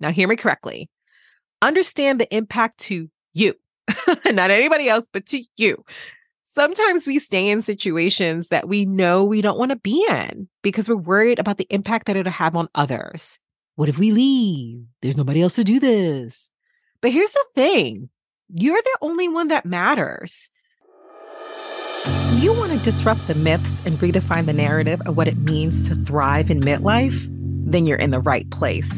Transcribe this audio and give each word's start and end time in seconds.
Now, 0.00 0.10
hear 0.10 0.28
me 0.28 0.36
correctly. 0.36 0.88
Understand 1.62 2.20
the 2.20 2.34
impact 2.34 2.78
to 2.80 3.08
you, 3.34 3.54
not 4.26 4.50
anybody 4.50 4.88
else, 4.88 5.08
but 5.12 5.26
to 5.26 5.42
you. 5.56 5.84
Sometimes 6.44 7.06
we 7.06 7.18
stay 7.20 7.48
in 7.48 7.62
situations 7.62 8.48
that 8.48 8.68
we 8.68 8.84
know 8.84 9.24
we 9.24 9.40
don't 9.40 9.58
want 9.58 9.70
to 9.70 9.76
be 9.76 10.04
in 10.10 10.48
because 10.62 10.88
we're 10.88 10.96
worried 10.96 11.38
about 11.38 11.58
the 11.58 11.66
impact 11.70 12.06
that 12.06 12.16
it'll 12.16 12.32
have 12.32 12.56
on 12.56 12.68
others. 12.74 13.38
What 13.76 13.88
if 13.88 13.98
we 13.98 14.10
leave? 14.10 14.84
There's 15.00 15.16
nobody 15.16 15.42
else 15.42 15.54
to 15.54 15.64
do 15.64 15.78
this. 15.78 16.50
But 17.00 17.12
here's 17.12 17.30
the 17.30 17.44
thing 17.54 18.10
you're 18.48 18.82
the 18.82 18.98
only 19.00 19.28
one 19.28 19.48
that 19.48 19.64
matters. 19.64 20.50
Do 22.04 22.38
you 22.38 22.52
want 22.52 22.72
to 22.72 22.78
disrupt 22.78 23.26
the 23.28 23.34
myths 23.34 23.82
and 23.84 23.98
redefine 23.98 24.46
the 24.46 24.52
narrative 24.52 25.00
of 25.06 25.16
what 25.16 25.28
it 25.28 25.38
means 25.38 25.88
to 25.88 25.94
thrive 25.94 26.50
in 26.50 26.60
midlife? 26.60 27.26
Then 27.70 27.86
you're 27.86 27.98
in 27.98 28.10
the 28.10 28.20
right 28.20 28.50
place. 28.50 28.90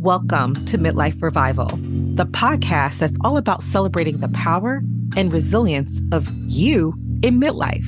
Welcome 0.00 0.64
to 0.64 0.78
Midlife 0.78 1.20
Revival, 1.20 1.68
the 2.14 2.24
podcast 2.24 3.00
that's 3.00 3.18
all 3.22 3.36
about 3.36 3.62
celebrating 3.62 4.20
the 4.20 4.30
power 4.30 4.80
and 5.14 5.30
resilience 5.30 6.00
of 6.10 6.26
you 6.46 6.94
in 7.22 7.38
midlife. 7.38 7.84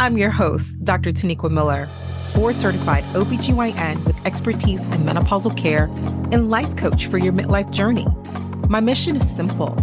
I'm 0.00 0.16
your 0.16 0.30
host, 0.30 0.82
Dr. 0.82 1.12
Taniqua 1.12 1.50
Miller, 1.50 1.90
board 2.34 2.54
certified 2.54 3.04
OBGYN 3.12 4.02
with 4.06 4.16
expertise 4.24 4.80
in 4.80 5.02
menopausal 5.04 5.54
care 5.54 5.90
and 6.32 6.48
life 6.48 6.74
coach 6.76 7.04
for 7.04 7.18
your 7.18 7.34
midlife 7.34 7.70
journey. 7.70 8.06
My 8.70 8.80
mission 8.80 9.16
is 9.16 9.36
simple 9.36 9.74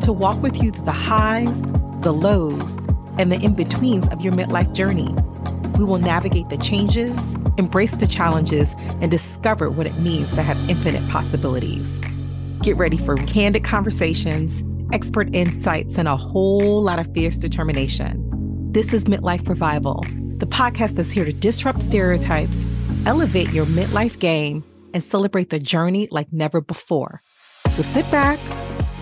to 0.00 0.14
walk 0.14 0.40
with 0.40 0.62
you 0.62 0.70
through 0.70 0.86
the 0.86 0.92
highs, 0.92 1.60
the 2.00 2.14
lows, 2.14 2.78
and 3.18 3.30
the 3.30 3.36
in 3.36 3.52
betweens 3.52 4.08
of 4.08 4.22
your 4.22 4.32
midlife 4.32 4.72
journey. 4.72 5.14
We 5.80 5.86
will 5.86 5.96
navigate 5.96 6.50
the 6.50 6.58
changes, 6.58 7.18
embrace 7.56 7.92
the 7.92 8.06
challenges, 8.06 8.74
and 9.00 9.10
discover 9.10 9.70
what 9.70 9.86
it 9.86 9.98
means 9.98 10.30
to 10.34 10.42
have 10.42 10.58
infinite 10.68 11.08
possibilities. 11.08 11.98
Get 12.60 12.76
ready 12.76 12.98
for 12.98 13.16
candid 13.16 13.64
conversations, 13.64 14.62
expert 14.92 15.34
insights, 15.34 15.96
and 15.96 16.06
a 16.06 16.18
whole 16.18 16.82
lot 16.82 16.98
of 16.98 17.10
fierce 17.14 17.38
determination. 17.38 18.28
This 18.70 18.92
is 18.92 19.06
Midlife 19.06 19.48
Revival, 19.48 20.04
the 20.36 20.46
podcast 20.46 20.96
that's 20.96 21.12
here 21.12 21.24
to 21.24 21.32
disrupt 21.32 21.82
stereotypes, 21.82 22.62
elevate 23.06 23.50
your 23.54 23.64
midlife 23.64 24.18
game, 24.18 24.62
and 24.92 25.02
celebrate 25.02 25.48
the 25.48 25.58
journey 25.58 26.08
like 26.10 26.30
never 26.30 26.60
before. 26.60 27.22
So 27.68 27.80
sit 27.80 28.04
back, 28.10 28.38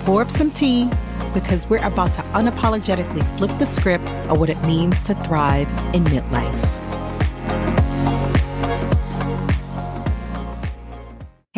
pour 0.08 0.22
up 0.22 0.30
some 0.30 0.50
tea, 0.50 0.88
because 1.34 1.68
we're 1.68 1.84
about 1.84 2.10
to 2.14 2.22
unapologetically 2.32 3.22
flip 3.36 3.50
the 3.58 3.66
script 3.66 4.06
of 4.30 4.40
what 4.40 4.48
it 4.48 4.58
means 4.62 5.02
to 5.02 5.14
thrive 5.16 5.68
in 5.94 6.02
midlife. 6.04 6.77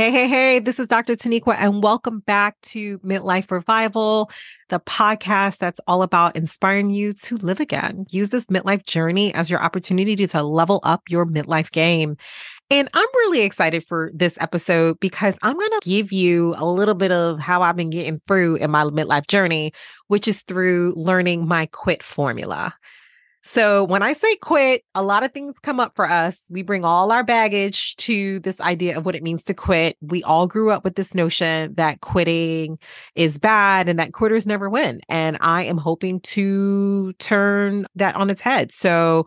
Hey, 0.01 0.11
hey, 0.11 0.29
hey, 0.29 0.59
this 0.61 0.81
is 0.81 0.89
Dr. 0.89 1.15
Taniqua, 1.15 1.57
and 1.59 1.83
welcome 1.83 2.21
back 2.21 2.59
to 2.63 2.99
Midlife 3.01 3.51
Revival, 3.51 4.31
the 4.71 4.81
podcast 4.81 5.59
that's 5.59 5.79
all 5.87 6.03
about 6.03 6.37
inspiring 6.37 6.89
you 6.89 7.13
to 7.13 7.37
live 7.37 7.61
again. 7.61 8.07
Use 8.09 8.31
this 8.31 8.47
midlife 8.47 8.87
journey 8.87 9.35
as 9.35 9.51
your 9.51 9.63
opportunity 9.63 10.27
to 10.27 10.43
level 10.43 10.81
up 10.85 11.03
your 11.11 11.27
midlife 11.27 11.71
game. 11.71 12.17
And 12.71 12.89
I'm 12.95 13.09
really 13.17 13.43
excited 13.43 13.87
for 13.87 14.11
this 14.15 14.39
episode 14.41 14.99
because 15.01 15.35
I'm 15.43 15.59
going 15.59 15.69
to 15.69 15.81
give 15.85 16.13
you 16.13 16.55
a 16.57 16.65
little 16.65 16.95
bit 16.95 17.13
of 17.13 17.39
how 17.39 17.61
I've 17.61 17.77
been 17.77 17.91
getting 17.91 18.23
through 18.27 18.57
in 18.57 18.71
my 18.71 18.85
midlife 18.85 19.27
journey, 19.27 19.75
which 20.07 20.27
is 20.27 20.41
through 20.41 20.95
learning 20.97 21.47
my 21.47 21.67
quit 21.67 22.03
formula. 22.03 22.75
So 23.43 23.85
when 23.85 24.03
I 24.03 24.13
say 24.13 24.37
quit, 24.37 24.85
a 24.95 25.03
lot 25.03 25.23
of 25.23 25.33
things 25.33 25.55
come 25.63 25.81
up 25.81 25.97
for 25.97 26.09
us. 26.09 26.39
We 26.51 26.63
bring 26.63 26.85
all 26.85 27.11
our 27.11 27.25
baggage 27.25 27.97
to 27.97 28.39
this 28.41 28.61
idea 28.61 28.99
of 28.99 29.07
what 29.07 29.17
it 29.17 29.23
means 29.23 29.45
to 29.45 29.55
quit. 29.55 29.97
We 30.03 30.23
all 30.23 30.47
grew 30.47 30.71
up 30.71 30.85
with 30.85 30.95
this 30.95 31.15
notion 31.15 31.75
that 31.75 32.01
quitting 32.01 32.79
is 33.15 33.39
bad 33.39 33.89
and 33.89 33.99
that 33.99 34.13
quitters 34.13 34.47
never 34.47 34.69
win. 34.69 35.01
And 35.09 35.39
I 35.41 35.65
am 35.65 35.79
hoping 35.79 36.21
to 36.21 37.13
turn 37.15 37.87
that 37.95 38.15
on 38.15 38.29
its 38.29 38.43
head. 38.43 38.73
So 38.73 39.27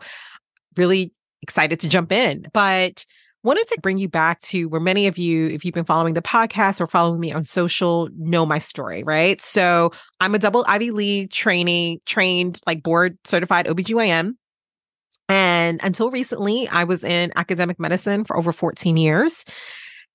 really 0.76 1.12
excited 1.42 1.80
to 1.80 1.88
jump 1.88 2.12
in. 2.12 2.46
But 2.52 3.04
wanted 3.44 3.66
to 3.68 3.80
bring 3.80 3.98
you 3.98 4.08
back 4.08 4.40
to 4.40 4.68
where 4.68 4.80
many 4.80 5.06
of 5.06 5.18
you, 5.18 5.46
if 5.46 5.64
you've 5.64 5.74
been 5.74 5.84
following 5.84 6.14
the 6.14 6.22
podcast 6.22 6.80
or 6.80 6.86
following 6.86 7.20
me 7.20 7.30
on 7.30 7.44
social, 7.44 8.08
know 8.16 8.44
my 8.44 8.58
story, 8.58 9.04
right? 9.04 9.40
So 9.40 9.92
I'm 10.18 10.34
a 10.34 10.38
double 10.38 10.64
Ivy 10.66 10.90
League 10.90 11.30
trainee, 11.30 12.00
trained, 12.06 12.60
like 12.66 12.82
board 12.82 13.18
certified 13.24 13.66
OBGYN. 13.66 14.32
And 15.28 15.80
until 15.84 16.10
recently, 16.10 16.68
I 16.68 16.84
was 16.84 17.04
in 17.04 17.32
academic 17.36 17.78
medicine 17.78 18.24
for 18.24 18.36
over 18.36 18.50
14 18.50 18.96
years. 18.96 19.44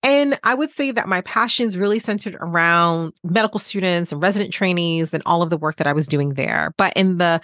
And 0.01 0.40
I 0.44 0.56
would 0.56 0.72
say 0.72 0.91
that 0.91 1.07
my 1.07 1.22
passions 1.22 1.78
really 1.78 2.00
centered 2.00 2.35
around 2.40 3.13
medical 3.23 3.59
students 3.59 4.11
and 4.11 4.22
resident 4.22 4.53
trainees 4.53 5.13
and 5.13 5.22
all 5.25 5.41
of 5.41 5.50
the 5.50 5.57
work 5.57 5.75
that 5.78 5.88
I 5.88 5.94
was 5.94 6.07
doing 6.07 6.35
there. 6.35 6.73
But 6.78 6.94
in 6.96 7.17
the 7.17 7.41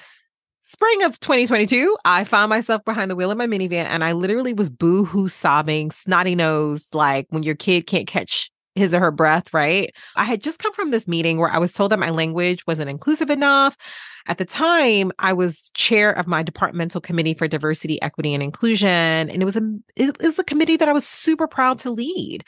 Spring 0.68 1.03
of 1.03 1.20
2022, 1.20 1.96
I 2.06 2.24
found 2.24 2.50
myself 2.50 2.84
behind 2.86 3.12
the 3.12 3.16
wheel 3.16 3.30
of 3.30 3.38
my 3.38 3.46
minivan 3.46 3.86
and 3.86 4.03
I 4.03 4.14
literally 4.14 4.52
was 4.52 4.72
boo 4.72 5.06
hoo 5.06 5.30
sobbing, 5.30 5.92
snotty 5.92 6.34
nose, 6.34 6.88
like 6.92 7.28
when 7.30 7.44
your 7.44 7.53
kid 7.53 7.86
can't 7.86 8.08
catch 8.08 8.50
his 8.74 8.92
or 8.92 9.00
her 9.00 9.12
breath, 9.12 9.53
right? 9.53 9.94
I 10.16 10.24
had 10.24 10.42
just 10.42 10.58
come 10.58 10.74
from 10.74 10.90
this 10.90 11.08
meeting 11.08 11.38
where 11.38 11.52
I 11.52 11.59
was 11.59 11.72
told 11.72 11.92
that 11.92 12.00
my 12.00 12.09
language 12.09 12.66
wasn't 12.66 12.90
inclusive 12.90 13.30
enough. 13.30 13.78
At 14.26 14.40
the 14.40 14.46
time, 14.46 15.12
I 15.20 15.34
was 15.34 15.70
chair 15.76 16.12
of 16.12 16.26
my 16.26 16.42
departmental 16.42 17.00
committee 17.00 17.36
for 17.36 17.47
diversity, 17.47 18.02
equity, 18.02 18.34
and 18.34 18.42
inclusion. 18.42 18.90
And 18.90 19.40
it 19.40 19.46
was 19.46 19.56
a 19.56 19.62
it 19.96 20.20
was 20.20 20.34
the 20.34 20.44
committee 20.44 20.78
that 20.78 20.90
I 20.90 20.94
was 20.94 21.08
super 21.08 21.47
proud 21.47 21.78
to 21.82 21.92
lead. 21.92 22.44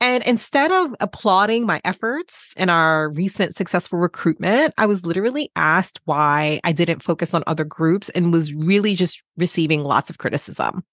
And 0.00 0.22
instead 0.24 0.70
of 0.70 0.94
applauding 1.00 1.66
my 1.66 1.80
efforts 1.84 2.52
in 2.56 2.68
our 2.68 3.10
recent 3.10 3.56
successful 3.56 3.98
recruitment, 3.98 4.74
I 4.76 4.86
was 4.86 5.06
literally 5.06 5.50
asked 5.56 6.00
why 6.04 6.60
I 6.64 6.72
didn't 6.72 7.02
focus 7.02 7.32
on 7.32 7.44
other 7.46 7.64
groups 7.64 8.08
and 8.10 8.32
was 8.32 8.52
really 8.52 8.94
just 8.94 9.22
receiving 9.38 9.82
lots 9.82 10.10
of 10.10 10.18
criticism. 10.18 10.84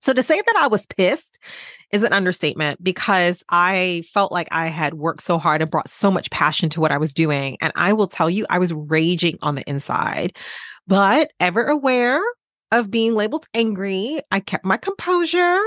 So 0.00 0.12
to 0.12 0.22
say 0.22 0.40
that 0.44 0.56
I 0.58 0.66
was 0.66 0.84
pissed 0.86 1.38
is 1.92 2.02
an 2.02 2.12
understatement 2.12 2.82
because 2.82 3.44
I 3.50 4.02
felt 4.12 4.32
like 4.32 4.48
I 4.50 4.66
had 4.66 4.94
worked 4.94 5.22
so 5.22 5.38
hard 5.38 5.62
and 5.62 5.70
brought 5.70 5.88
so 5.88 6.10
much 6.10 6.30
passion 6.30 6.68
to 6.70 6.80
what 6.80 6.90
I 6.90 6.98
was 6.98 7.14
doing. 7.14 7.56
And 7.60 7.72
I 7.76 7.92
will 7.92 8.08
tell 8.08 8.28
you, 8.28 8.44
I 8.50 8.58
was 8.58 8.72
raging 8.72 9.38
on 9.42 9.54
the 9.54 9.68
inside, 9.68 10.36
but 10.88 11.30
ever 11.38 11.66
aware 11.66 12.20
of 12.72 12.90
being 12.90 13.14
labeled 13.14 13.46
angry, 13.54 14.20
I 14.32 14.40
kept 14.40 14.64
my 14.64 14.76
composure. 14.76 15.60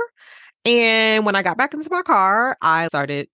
And 0.65 1.25
when 1.25 1.35
I 1.35 1.43
got 1.43 1.57
back 1.57 1.73
into 1.73 1.89
my 1.91 2.01
car, 2.01 2.57
I 2.61 2.87
started 2.87 3.27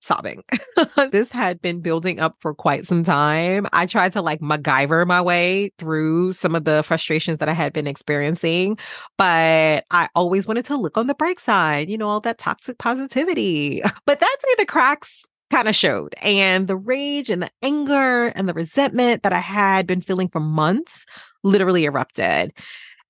sobbing. 0.00 0.42
this 1.10 1.30
had 1.30 1.60
been 1.60 1.80
building 1.80 2.20
up 2.20 2.36
for 2.40 2.54
quite 2.54 2.86
some 2.86 3.04
time. 3.04 3.66
I 3.72 3.86
tried 3.86 4.12
to 4.12 4.22
like 4.22 4.40
MacGyver 4.40 5.06
my 5.06 5.20
way 5.20 5.70
through 5.78 6.32
some 6.32 6.54
of 6.54 6.64
the 6.64 6.82
frustrations 6.82 7.38
that 7.38 7.48
I 7.48 7.52
had 7.52 7.72
been 7.72 7.86
experiencing, 7.86 8.78
but 9.16 9.84
I 9.90 10.08
always 10.14 10.46
wanted 10.46 10.66
to 10.66 10.76
look 10.76 10.96
on 10.96 11.06
the 11.06 11.14
bright 11.14 11.40
side, 11.40 11.90
you 11.90 11.98
know, 11.98 12.08
all 12.08 12.20
that 12.20 12.38
toxic 12.38 12.78
positivity. 12.78 13.82
But 14.06 14.20
that's 14.20 14.44
where 14.46 14.56
the 14.58 14.66
cracks 14.66 15.24
kind 15.50 15.68
of 15.68 15.76
showed. 15.76 16.14
And 16.22 16.66
the 16.66 16.76
rage 16.76 17.28
and 17.28 17.42
the 17.42 17.50
anger 17.62 18.28
and 18.28 18.48
the 18.48 18.54
resentment 18.54 19.22
that 19.22 19.32
I 19.32 19.40
had 19.40 19.86
been 19.86 20.00
feeling 20.00 20.28
for 20.28 20.40
months 20.40 21.04
literally 21.42 21.84
erupted. 21.84 22.52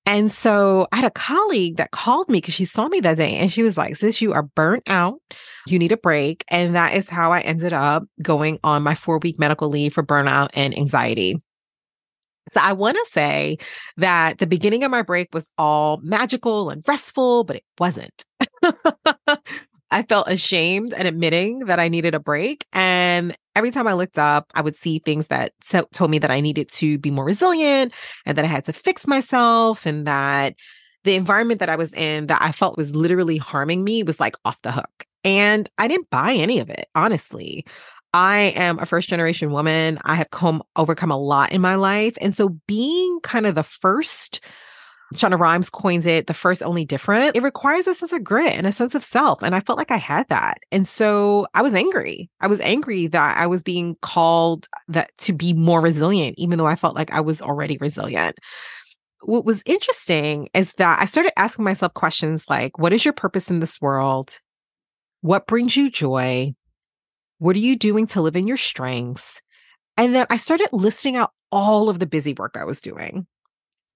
And 0.05 0.31
so 0.31 0.87
I 0.91 0.97
had 0.97 1.05
a 1.05 1.11
colleague 1.11 1.77
that 1.77 1.91
called 1.91 2.29
me 2.29 2.39
because 2.39 2.55
she 2.55 2.65
saw 2.65 2.87
me 2.87 2.99
that 3.01 3.17
day 3.17 3.35
and 3.35 3.51
she 3.51 3.61
was 3.61 3.77
like, 3.77 3.95
Sis, 3.95 4.21
you 4.21 4.33
are 4.33 4.43
burnt 4.43 4.89
out. 4.89 5.21
You 5.67 5.77
need 5.77 5.91
a 5.91 5.97
break. 5.97 6.43
And 6.49 6.75
that 6.75 6.95
is 6.95 7.07
how 7.07 7.31
I 7.31 7.41
ended 7.41 7.73
up 7.73 8.03
going 8.21 8.59
on 8.63 8.81
my 8.81 8.95
four 8.95 9.19
week 9.19 9.37
medical 9.37 9.69
leave 9.69 9.93
for 9.93 10.03
burnout 10.03 10.49
and 10.53 10.75
anxiety. 10.75 11.41
So 12.49 12.59
I 12.59 12.73
want 12.73 12.97
to 12.97 13.05
say 13.11 13.57
that 13.97 14.39
the 14.39 14.47
beginning 14.47 14.83
of 14.83 14.89
my 14.89 15.03
break 15.03 15.29
was 15.33 15.47
all 15.57 15.99
magical 16.01 16.71
and 16.71 16.83
restful, 16.87 17.43
but 17.43 17.57
it 17.57 17.63
wasn't. 17.77 18.25
I 19.91 20.03
felt 20.03 20.27
ashamed 20.27 20.93
at 20.93 21.05
admitting 21.05 21.65
that 21.65 21.79
I 21.79 21.87
needed 21.87 22.13
a 22.13 22.19
break. 22.19 22.65
And 22.73 23.35
every 23.59 23.71
time 23.71 23.87
I 23.87 23.93
looked 23.93 24.17
up, 24.17 24.51
I 24.55 24.61
would 24.61 24.75
see 24.75 24.99
things 24.99 25.27
that 25.27 25.51
so- 25.61 25.87
told 25.93 26.09
me 26.09 26.17
that 26.19 26.31
I 26.31 26.39
needed 26.39 26.69
to 26.71 26.97
be 26.97 27.11
more 27.11 27.25
resilient 27.25 27.93
and 28.25 28.37
that 28.37 28.45
I 28.45 28.47
had 28.47 28.65
to 28.65 28.73
fix 28.73 29.05
myself 29.05 29.85
and 29.85 30.07
that 30.07 30.55
the 31.03 31.15
environment 31.15 31.59
that 31.59 31.69
I 31.69 31.75
was 31.75 31.93
in 31.93 32.27
that 32.27 32.41
I 32.41 32.51
felt 32.51 32.77
was 32.77 32.95
literally 32.95 33.37
harming 33.37 33.83
me 33.83 34.01
was 34.03 34.19
like 34.19 34.35
off 34.45 34.57
the 34.63 34.71
hook. 34.71 35.05
And 35.23 35.69
I 35.77 35.87
didn't 35.87 36.09
buy 36.09 36.33
any 36.33 36.59
of 36.59 36.69
it, 36.69 36.87
honestly. 36.95 37.65
I 38.13 38.53
am 38.55 38.79
a 38.79 38.85
first 38.85 39.09
generation 39.09 39.51
woman. 39.51 39.99
I 40.03 40.15
have 40.15 40.31
come 40.31 40.63
overcome 40.75 41.11
a 41.11 41.17
lot 41.17 41.51
in 41.51 41.61
my 41.61 41.75
life. 41.75 42.17
And 42.21 42.35
so 42.35 42.57
being 42.65 43.19
kind 43.21 43.45
of 43.45 43.55
the 43.55 43.63
first 43.63 44.39
Shonda 45.15 45.39
Rhimes 45.39 45.71
coins 45.71 46.05
it 46.05 46.27
the 46.27 46.33
first 46.35 46.61
only 46.61 46.85
different. 46.85 47.35
It 47.35 47.41
requires 47.41 47.87
a 47.87 47.95
sense 47.95 48.11
of 48.11 48.23
grit 48.23 48.53
and 48.53 48.67
a 48.67 48.71
sense 48.71 48.93
of 48.93 49.03
self. 49.03 49.41
And 49.41 49.55
I 49.55 49.59
felt 49.59 49.79
like 49.79 49.89
I 49.89 49.97
had 49.97 50.29
that. 50.29 50.59
And 50.71 50.87
so 50.87 51.47
I 51.55 51.63
was 51.63 51.73
angry. 51.73 52.29
I 52.41 52.47
was 52.47 52.59
angry 52.61 53.07
that 53.07 53.37
I 53.37 53.47
was 53.47 53.63
being 53.63 53.95
called 54.01 54.67
that 54.87 55.09
to 55.19 55.33
be 55.33 55.53
more 55.53 55.81
resilient, 55.81 56.35
even 56.37 56.59
though 56.59 56.67
I 56.67 56.75
felt 56.75 56.95
like 56.95 57.11
I 57.11 57.21
was 57.21 57.41
already 57.41 57.77
resilient. 57.79 58.37
What 59.21 59.45
was 59.45 59.63
interesting 59.65 60.47
is 60.53 60.73
that 60.73 61.01
I 61.01 61.05
started 61.05 61.37
asking 61.37 61.65
myself 61.65 61.93
questions 61.95 62.45
like, 62.47 62.77
what 62.77 62.93
is 62.93 63.03
your 63.03 63.13
purpose 63.13 63.49
in 63.49 63.59
this 63.59 63.81
world? 63.81 64.39
What 65.21 65.47
brings 65.47 65.75
you 65.75 65.89
joy? 65.89 66.53
What 67.39 67.55
are 67.55 67.59
you 67.59 67.77
doing 67.77 68.05
to 68.07 68.21
live 68.21 68.35
in 68.35 68.47
your 68.47 68.57
strengths? 68.57 69.41
And 69.97 70.13
then 70.13 70.27
I 70.29 70.37
started 70.37 70.69
listing 70.71 71.17
out 71.17 71.31
all 71.51 71.89
of 71.89 71.99
the 71.99 72.05
busy 72.05 72.33
work 72.33 72.55
I 72.57 72.63
was 72.63 72.79
doing. 72.79 73.25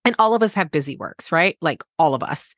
And 0.05 0.15
all 0.19 0.33
of 0.33 0.43
us 0.43 0.53
have 0.53 0.71
busy 0.71 0.97
works, 0.97 1.31
right? 1.31 1.57
Like 1.61 1.83
all 1.97 2.13
of 2.13 2.23
us. 2.23 2.55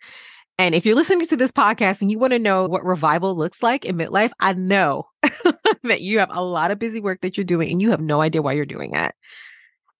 And 0.57 0.73
if 0.73 0.85
you're 0.85 0.95
listening 0.95 1.27
to 1.27 1.37
this 1.37 1.51
podcast 1.51 2.01
and 2.01 2.09
you 2.09 2.17
want 2.17 2.31
to 2.31 2.39
know 2.39 2.65
what 2.65 2.85
revival 2.85 3.35
looks 3.35 3.61
like 3.61 3.83
in 3.83 3.97
midlife, 3.97 4.31
I 4.39 4.53
know 4.53 5.07
that 5.83 6.01
you 6.01 6.19
have 6.19 6.29
a 6.31 6.41
lot 6.41 6.71
of 6.71 6.79
busy 6.79 7.01
work 7.01 7.21
that 7.21 7.37
you're 7.37 7.43
doing 7.43 7.71
and 7.71 7.81
you 7.81 7.91
have 7.91 7.99
no 7.99 8.21
idea 8.21 8.41
why 8.41 8.53
you're 8.53 8.65
doing 8.65 8.95
it. 8.95 9.13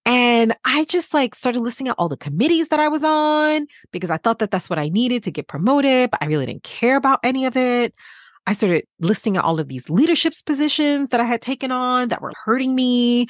And 0.06 0.56
I 0.64 0.86
just 0.86 1.14
like 1.14 1.36
started 1.36 1.60
listing 1.60 1.90
out 1.90 1.96
all 1.98 2.10
the 2.10 2.16
committees 2.16 2.70
that 2.70 2.80
I 2.80 2.88
was 2.88 3.04
on 3.04 3.68
because 3.92 4.12
I 4.12 4.18
thought 4.18 4.40
that 4.40 4.52
that's 4.52 4.70
what 4.70 4.80
I 4.80 4.88
needed 4.88 5.24
to 5.24 5.32
get 5.32 5.48
promoted, 5.48 6.12
but 6.12 6.22
I 6.22 6.28
really 6.28 6.46
didn't 6.46 6.64
care 6.64 6.96
about 6.96 7.20
any 7.24 7.46
of 7.46 7.58
it. 7.58 7.94
I 8.48 8.54
started 8.54 8.86
listing 9.00 9.36
out 9.36 9.44
all 9.44 9.60
of 9.60 9.68
these 9.68 9.90
leadership 9.90 10.34
positions 10.46 11.10
that 11.10 11.20
I 11.20 11.24
had 11.24 11.42
taken 11.42 11.72
on 11.72 12.10
that 12.10 12.22
were 12.22 12.34
hurting 12.46 12.76
me. 12.76 13.28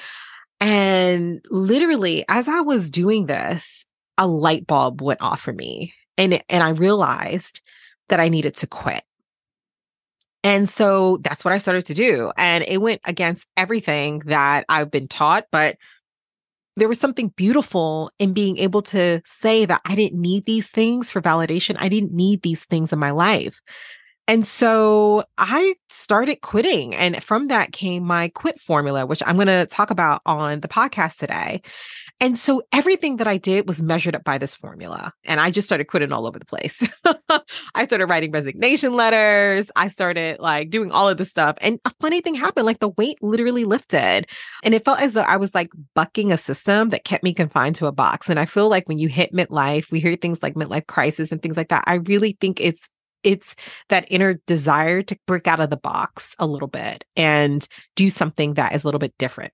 And 0.59 1.43
literally, 1.49 2.25
as 2.27 2.49
I 2.49 2.59
was 2.59 2.89
doing 2.89 3.25
this, 3.25 3.85
a 4.17 4.27
light 4.27 4.67
bulb 4.67 5.01
went 5.01 5.21
off 5.21 5.41
for 5.41 5.53
me. 5.53 5.93
And, 6.17 6.41
and 6.49 6.63
I 6.63 6.69
realized 6.69 7.61
that 8.09 8.19
I 8.19 8.29
needed 8.29 8.55
to 8.57 8.67
quit. 8.67 9.03
And 10.43 10.69
so 10.69 11.17
that's 11.21 11.43
what 11.43 11.53
I 11.53 11.57
started 11.57 11.87
to 11.87 11.95
do. 11.95 12.31
And 12.37 12.63
it 12.67 12.79
went 12.79 13.01
against 13.03 13.47
everything 13.57 14.19
that 14.27 14.65
I've 14.69 14.91
been 14.91 15.07
taught, 15.07 15.47
but 15.51 15.77
there 16.77 16.87
was 16.87 16.99
something 16.99 17.29
beautiful 17.29 18.11
in 18.19 18.33
being 18.33 18.57
able 18.57 18.81
to 18.83 19.21
say 19.25 19.65
that 19.65 19.81
I 19.85 19.95
didn't 19.95 20.19
need 20.19 20.45
these 20.45 20.67
things 20.67 21.09
for 21.09 21.21
validation. 21.21 21.77
I 21.79 21.89
didn't 21.89 22.13
need 22.13 22.41
these 22.41 22.65
things 22.65 22.93
in 22.93 22.99
my 22.99 23.11
life. 23.11 23.59
And 24.27 24.45
so 24.45 25.23
I 25.37 25.75
started 25.89 26.41
quitting. 26.41 26.95
And 26.95 27.23
from 27.23 27.47
that 27.47 27.71
came 27.71 28.03
my 28.03 28.29
quit 28.29 28.59
formula, 28.59 29.05
which 29.05 29.23
I'm 29.25 29.35
going 29.35 29.47
to 29.47 29.67
talk 29.67 29.91
about 29.91 30.21
on 30.25 30.61
the 30.61 30.67
podcast 30.67 31.17
today. 31.17 31.61
And 32.21 32.39
so 32.39 32.63
everything 32.71 33.17
that 33.17 33.27
I 33.27 33.37
did 33.37 33.67
was 33.67 33.81
measured 33.81 34.15
up 34.15 34.23
by 34.23 34.37
this 34.37 34.55
formula. 34.55 35.11
And 35.25 35.41
I 35.41 35.51
just 35.51 35.67
started 35.67 35.85
quitting 35.85 36.13
all 36.13 36.25
over 36.25 36.39
the 36.39 36.45
place. 36.45 36.81
I 37.75 37.83
started 37.83 38.05
writing 38.05 38.31
resignation 38.31 38.93
letters. 38.93 39.69
I 39.75 39.89
started 39.89 40.39
like 40.39 40.69
doing 40.69 40.91
all 40.91 41.09
of 41.09 41.17
this 41.17 41.29
stuff. 41.29 41.57
And 41.59 41.79
a 41.83 41.91
funny 41.99 42.21
thing 42.21 42.35
happened 42.35 42.65
like 42.65 42.79
the 42.79 42.93
weight 42.97 43.17
literally 43.21 43.65
lifted. 43.65 44.27
And 44.63 44.73
it 44.73 44.85
felt 44.85 45.01
as 45.01 45.13
though 45.13 45.21
I 45.21 45.35
was 45.35 45.53
like 45.53 45.69
bucking 45.93 46.31
a 46.31 46.37
system 46.37 46.89
that 46.89 47.03
kept 47.03 47.23
me 47.23 47.33
confined 47.33 47.75
to 47.77 47.87
a 47.87 47.91
box. 47.91 48.29
And 48.29 48.39
I 48.39 48.45
feel 48.45 48.69
like 48.69 48.87
when 48.87 48.97
you 48.97 49.09
hit 49.09 49.33
midlife, 49.33 49.91
we 49.91 49.99
hear 49.99 50.15
things 50.15 50.41
like 50.41 50.55
midlife 50.55 50.87
crisis 50.87 51.33
and 51.33 51.41
things 51.41 51.57
like 51.57 51.69
that. 51.69 51.83
I 51.85 51.95
really 51.95 52.37
think 52.39 52.61
it's 52.61 52.87
it's 53.23 53.55
that 53.89 54.05
inner 54.09 54.35
desire 54.45 55.01
to 55.01 55.17
break 55.25 55.47
out 55.47 55.59
of 55.59 55.71
the 55.71 55.77
box 55.77 56.35
a 56.37 56.45
little 56.45 56.67
bit 56.67 57.03
and 57.15 57.67
do 57.95 58.09
something 58.09 58.53
that 58.53 58.73
is 58.75 58.83
a 58.83 58.87
little 58.87 58.99
bit 58.99 59.17
different. 59.17 59.51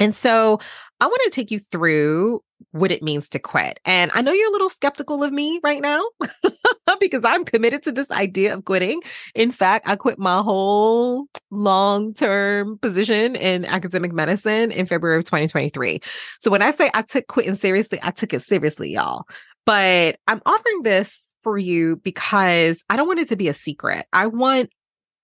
And 0.00 0.14
so 0.14 0.58
I 1.00 1.06
want 1.06 1.20
to 1.24 1.30
take 1.30 1.50
you 1.50 1.58
through 1.58 2.40
what 2.72 2.90
it 2.90 3.02
means 3.02 3.28
to 3.30 3.38
quit. 3.38 3.80
And 3.84 4.10
I 4.14 4.20
know 4.20 4.32
you're 4.32 4.48
a 4.48 4.52
little 4.52 4.68
skeptical 4.68 5.24
of 5.24 5.32
me 5.32 5.60
right 5.62 5.80
now 5.80 6.02
because 7.00 7.22
I'm 7.24 7.44
committed 7.44 7.82
to 7.84 7.92
this 7.92 8.10
idea 8.10 8.54
of 8.54 8.64
quitting. 8.64 9.02
In 9.34 9.50
fact, 9.50 9.88
I 9.88 9.96
quit 9.96 10.18
my 10.18 10.42
whole 10.42 11.26
long 11.50 12.12
term 12.12 12.78
position 12.78 13.34
in 13.36 13.64
academic 13.64 14.12
medicine 14.12 14.72
in 14.72 14.86
February 14.86 15.18
of 15.18 15.24
2023. 15.24 16.00
So 16.38 16.50
when 16.50 16.62
I 16.62 16.70
say 16.70 16.90
I 16.92 17.02
took 17.02 17.26
quitting 17.28 17.54
seriously, 17.54 17.98
I 18.02 18.10
took 18.10 18.34
it 18.34 18.42
seriously, 18.42 18.90
y'all. 18.90 19.24
But 19.64 20.18
I'm 20.26 20.42
offering 20.46 20.82
this 20.82 21.34
for 21.42 21.56
you 21.56 21.96
because 21.96 22.84
I 22.90 22.96
don't 22.96 23.06
want 23.06 23.20
it 23.20 23.28
to 23.28 23.36
be 23.36 23.48
a 23.48 23.54
secret. 23.54 24.06
I 24.12 24.26
want 24.26 24.70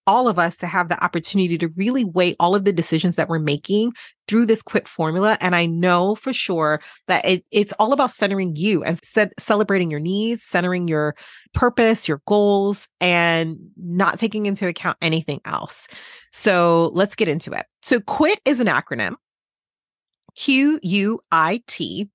all 0.06 0.28
of 0.28 0.38
us 0.38 0.56
to 0.58 0.66
have 0.66 0.88
the 0.88 1.02
opportunity 1.02 1.58
to 1.58 1.68
really 1.76 2.04
weigh 2.04 2.36
all 2.38 2.54
of 2.54 2.64
the 2.64 2.72
decisions 2.72 3.16
that 3.16 3.28
we're 3.28 3.40
making 3.40 3.92
through 4.28 4.46
this 4.46 4.62
quit 4.62 4.88
formula. 4.88 5.38
And 5.40 5.54
I 5.54 5.66
know 5.66 6.14
for 6.14 6.32
sure 6.32 6.80
that 7.06 7.24
it, 7.24 7.44
it's 7.50 7.72
all 7.78 7.92
about 7.92 8.10
centering 8.10 8.56
you 8.56 8.82
and 8.82 9.00
celebrating 9.38 9.90
your 9.90 10.00
needs, 10.00 10.42
centering 10.42 10.88
your 10.88 11.14
purpose, 11.54 12.08
your 12.08 12.20
goals, 12.26 12.88
and 13.00 13.56
not 13.76 14.18
taking 14.18 14.46
into 14.46 14.66
account 14.66 14.98
anything 15.00 15.40
else. 15.44 15.88
So 16.32 16.90
let's 16.94 17.14
get 17.14 17.28
into 17.28 17.52
it. 17.52 17.66
So 17.82 18.00
quit 18.00 18.40
is 18.44 18.60
an 18.60 18.66
acronym 18.66 19.14
Q 20.34 20.80
U 20.82 21.20
I 21.30 21.62
T. 21.66 22.10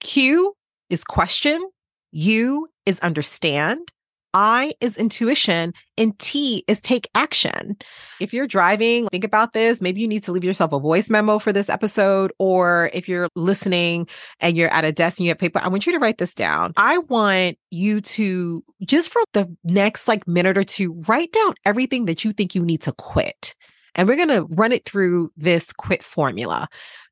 Q 0.00 0.54
is 0.88 1.04
question, 1.04 1.68
U 2.12 2.68
is 2.86 2.98
understand. 3.00 3.90
I 4.34 4.74
is 4.80 4.96
intuition 4.96 5.74
and 5.98 6.18
T 6.18 6.64
is 6.68 6.80
take 6.80 7.08
action. 7.14 7.76
If 8.20 8.32
you're 8.32 8.46
driving, 8.46 9.08
think 9.08 9.24
about 9.24 9.52
this. 9.52 9.80
Maybe 9.80 10.00
you 10.00 10.08
need 10.08 10.24
to 10.24 10.32
leave 10.32 10.44
yourself 10.44 10.72
a 10.72 10.78
voice 10.78 11.10
memo 11.10 11.38
for 11.38 11.52
this 11.52 11.68
episode. 11.68 12.32
Or 12.38 12.90
if 12.92 13.08
you're 13.08 13.28
listening 13.34 14.08
and 14.40 14.56
you're 14.56 14.72
at 14.72 14.84
a 14.84 14.92
desk 14.92 15.18
and 15.18 15.26
you 15.26 15.30
have 15.30 15.38
paper, 15.38 15.60
I 15.62 15.68
want 15.68 15.86
you 15.86 15.92
to 15.92 15.98
write 15.98 16.18
this 16.18 16.34
down. 16.34 16.72
I 16.76 16.98
want 16.98 17.58
you 17.70 18.00
to 18.00 18.64
just 18.84 19.10
for 19.10 19.22
the 19.32 19.54
next 19.64 20.08
like 20.08 20.26
minute 20.26 20.56
or 20.56 20.64
two, 20.64 21.00
write 21.08 21.32
down 21.32 21.54
everything 21.64 22.04
that 22.06 22.24
you 22.24 22.32
think 22.32 22.54
you 22.54 22.64
need 22.64 22.82
to 22.82 22.92
quit. 22.92 23.54
And 23.94 24.06
we're 24.06 24.16
going 24.16 24.28
to 24.28 24.46
run 24.54 24.72
it 24.72 24.84
through 24.84 25.30
this 25.36 25.72
quit 25.72 26.02
formula 26.02 26.68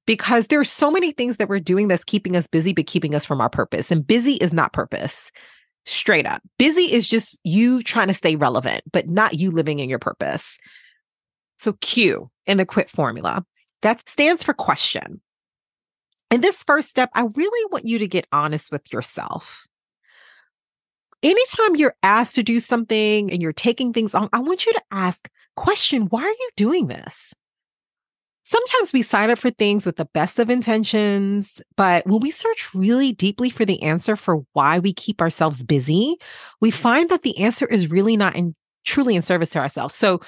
because 0.06 0.46
there's 0.46 0.70
so 0.70 0.90
many 0.90 1.12
things 1.12 1.36
that 1.36 1.48
we're 1.48 1.58
doing 1.58 1.88
that's 1.88 2.04
keeping 2.04 2.36
us 2.36 2.46
busy, 2.46 2.72
but 2.72 2.86
keeping 2.86 3.14
us 3.14 3.24
from 3.24 3.40
our 3.40 3.50
purpose. 3.50 3.90
And 3.90 4.06
busy 4.06 4.34
is 4.34 4.52
not 4.52 4.72
purpose 4.72 5.30
straight 5.88 6.26
up. 6.26 6.42
Busy 6.58 6.92
is 6.92 7.08
just 7.08 7.38
you 7.44 7.82
trying 7.82 8.08
to 8.08 8.14
stay 8.14 8.36
relevant, 8.36 8.82
but 8.92 9.08
not 9.08 9.34
you 9.34 9.50
living 9.50 9.78
in 9.78 9.88
your 9.88 9.98
purpose. 9.98 10.58
So 11.58 11.72
Q 11.80 12.30
in 12.46 12.58
the 12.58 12.66
quit 12.66 12.90
formula, 12.90 13.44
that 13.82 14.08
stands 14.08 14.42
for 14.42 14.54
question. 14.54 15.20
In 16.30 16.40
this 16.40 16.62
first 16.62 16.90
step, 16.90 17.10
I 17.14 17.22
really 17.22 17.70
want 17.72 17.86
you 17.86 17.98
to 17.98 18.06
get 18.06 18.26
honest 18.32 18.70
with 18.70 18.92
yourself. 18.92 19.64
Anytime 21.22 21.74
you're 21.74 21.96
asked 22.02 22.36
to 22.36 22.42
do 22.42 22.60
something 22.60 23.32
and 23.32 23.42
you're 23.42 23.52
taking 23.52 23.92
things 23.92 24.14
on, 24.14 24.28
I 24.32 24.38
want 24.40 24.66
you 24.66 24.72
to 24.72 24.82
ask, 24.92 25.28
question, 25.56 26.02
why 26.02 26.22
are 26.22 26.28
you 26.28 26.50
doing 26.54 26.86
this? 26.86 27.32
Sometimes 28.50 28.94
we 28.94 29.02
sign 29.02 29.30
up 29.30 29.38
for 29.38 29.50
things 29.50 29.84
with 29.84 29.96
the 29.96 30.06
best 30.06 30.38
of 30.38 30.48
intentions, 30.48 31.60
but 31.76 32.06
when 32.06 32.20
we 32.20 32.30
search 32.30 32.74
really 32.74 33.12
deeply 33.12 33.50
for 33.50 33.66
the 33.66 33.82
answer 33.82 34.16
for 34.16 34.38
why 34.54 34.78
we 34.78 34.94
keep 34.94 35.20
ourselves 35.20 35.62
busy, 35.62 36.16
we 36.58 36.70
mm-hmm. 36.70 36.80
find 36.80 37.10
that 37.10 37.24
the 37.24 37.36
answer 37.40 37.66
is 37.66 37.90
really 37.90 38.16
not 38.16 38.34
in 38.34 38.54
truly 38.86 39.14
in 39.14 39.20
service 39.20 39.50
to 39.50 39.58
ourselves. 39.58 39.94
So 39.94 40.20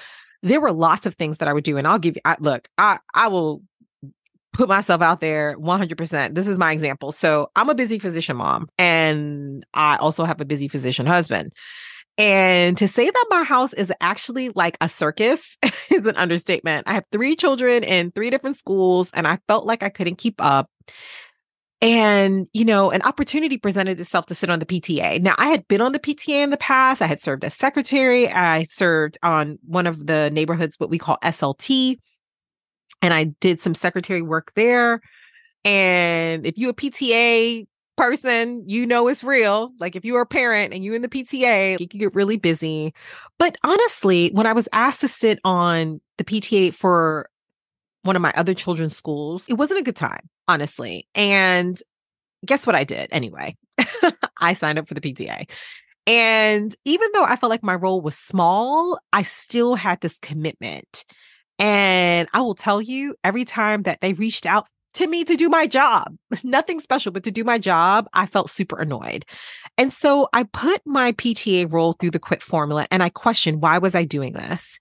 there 0.43 0.61
were 0.61 0.71
lots 0.71 1.07
of 1.07 1.15
things 1.15 1.39
that 1.39 1.47
I 1.47 1.53
would 1.53 1.63
do, 1.63 1.77
and 1.77 1.87
I'll 1.87 1.97
give 1.97 2.15
you. 2.15 2.21
I, 2.23 2.35
look, 2.39 2.67
I 2.77 2.99
I 3.15 3.27
will 3.27 3.63
put 4.53 4.69
myself 4.69 5.01
out 5.01 5.19
there 5.19 5.57
100%. 5.57 6.35
This 6.35 6.47
is 6.47 6.59
my 6.59 6.73
example. 6.73 7.11
So 7.11 7.49
I'm 7.55 7.69
a 7.69 7.75
busy 7.75 7.97
physician 7.97 8.37
mom, 8.37 8.67
and 8.77 9.65
I 9.73 9.97
also 9.97 10.25
have 10.25 10.39
a 10.39 10.45
busy 10.45 10.67
physician 10.67 11.07
husband. 11.07 11.53
And 12.17 12.77
to 12.77 12.87
say 12.87 13.09
that 13.09 13.25
my 13.29 13.43
house 13.43 13.73
is 13.73 13.91
actually 14.01 14.49
like 14.49 14.77
a 14.81 14.89
circus 14.89 15.57
is 15.89 16.05
an 16.05 16.15
understatement. 16.17 16.87
I 16.87 16.93
have 16.93 17.05
three 17.11 17.35
children 17.35 17.83
in 17.83 18.11
three 18.11 18.29
different 18.29 18.57
schools, 18.57 19.09
and 19.13 19.27
I 19.27 19.39
felt 19.47 19.65
like 19.65 19.81
I 19.81 19.89
couldn't 19.89 20.17
keep 20.17 20.41
up. 20.41 20.69
And, 21.83 22.47
you 22.53 22.63
know, 22.63 22.91
an 22.91 23.01
opportunity 23.01 23.57
presented 23.57 23.99
itself 23.99 24.27
to 24.27 24.35
sit 24.35 24.51
on 24.51 24.59
the 24.59 24.67
PTA. 24.67 25.19
Now, 25.19 25.33
I 25.39 25.47
had 25.47 25.67
been 25.67 25.81
on 25.81 25.93
the 25.93 25.99
PTA 25.99 26.43
in 26.43 26.51
the 26.51 26.57
past. 26.57 27.01
I 27.01 27.07
had 27.07 27.19
served 27.19 27.43
as 27.43 27.55
secretary. 27.55 28.29
I 28.31 28.63
served 28.65 29.17
on 29.23 29.57
one 29.65 29.87
of 29.87 30.05
the 30.05 30.29
neighborhoods, 30.29 30.75
what 30.79 30.91
we 30.91 30.99
call 30.99 31.17
SLT. 31.23 31.97
And 33.01 33.13
I 33.15 33.23
did 33.39 33.59
some 33.59 33.73
secretary 33.73 34.21
work 34.21 34.51
there. 34.55 35.01
And 35.65 36.45
if 36.45 36.55
you 36.57 36.69
a 36.69 36.73
PTA 36.73 37.65
person, 38.01 38.63
you 38.65 38.87
know 38.87 39.07
is 39.07 39.23
real. 39.23 39.73
Like 39.79 39.95
if 39.95 40.03
you 40.03 40.15
are 40.15 40.21
a 40.21 40.25
parent 40.25 40.73
and 40.73 40.83
you 40.83 40.95
in 40.95 41.03
the 41.03 41.07
PTA, 41.07 41.79
you 41.79 41.87
can 41.87 41.99
get 41.99 42.15
really 42.15 42.35
busy. 42.35 42.95
But 43.37 43.57
honestly, 43.63 44.31
when 44.33 44.47
I 44.47 44.53
was 44.53 44.67
asked 44.73 45.01
to 45.01 45.07
sit 45.07 45.37
on 45.43 46.01
the 46.17 46.23
PTA 46.23 46.73
for 46.73 47.29
one 48.01 48.15
of 48.15 48.21
my 48.23 48.33
other 48.35 48.55
children's 48.55 48.97
schools, 48.97 49.45
it 49.47 49.53
wasn't 49.53 49.81
a 49.81 49.83
good 49.83 49.95
time, 49.95 50.27
honestly. 50.47 51.07
And 51.13 51.79
guess 52.43 52.65
what 52.65 52.75
I 52.75 52.85
did 52.85 53.07
anyway? 53.11 53.55
I 54.39 54.53
signed 54.53 54.79
up 54.79 54.87
for 54.87 54.95
the 54.95 55.01
PTA. 55.01 55.47
And 56.07 56.75
even 56.85 57.07
though 57.13 57.25
I 57.25 57.35
felt 57.35 57.51
like 57.51 57.61
my 57.61 57.75
role 57.75 58.01
was 58.01 58.17
small, 58.17 58.97
I 59.13 59.21
still 59.21 59.75
had 59.75 60.01
this 60.01 60.17
commitment. 60.17 61.05
And 61.59 62.27
I 62.33 62.41
will 62.41 62.55
tell 62.55 62.81
you, 62.81 63.13
every 63.23 63.45
time 63.45 63.83
that 63.83 64.01
they 64.01 64.13
reached 64.13 64.47
out 64.47 64.65
to 64.93 65.07
me 65.07 65.23
to 65.23 65.35
do 65.35 65.49
my 65.49 65.67
job. 65.67 66.15
Nothing 66.43 66.79
special, 66.79 67.11
but 67.11 67.23
to 67.23 67.31
do 67.31 67.43
my 67.43 67.57
job, 67.57 68.07
I 68.13 68.25
felt 68.25 68.49
super 68.49 68.79
annoyed. 68.79 69.25
And 69.77 69.91
so 69.91 70.27
I 70.33 70.43
put 70.43 70.81
my 70.85 71.13
PTA 71.13 71.71
role 71.71 71.93
through 71.93 72.11
the 72.11 72.19
quit 72.19 72.43
formula 72.43 72.87
and 72.91 73.01
I 73.01 73.09
questioned 73.09 73.61
why 73.61 73.77
was 73.77 73.95
I 73.95 74.03
doing 74.03 74.33
this? 74.33 74.79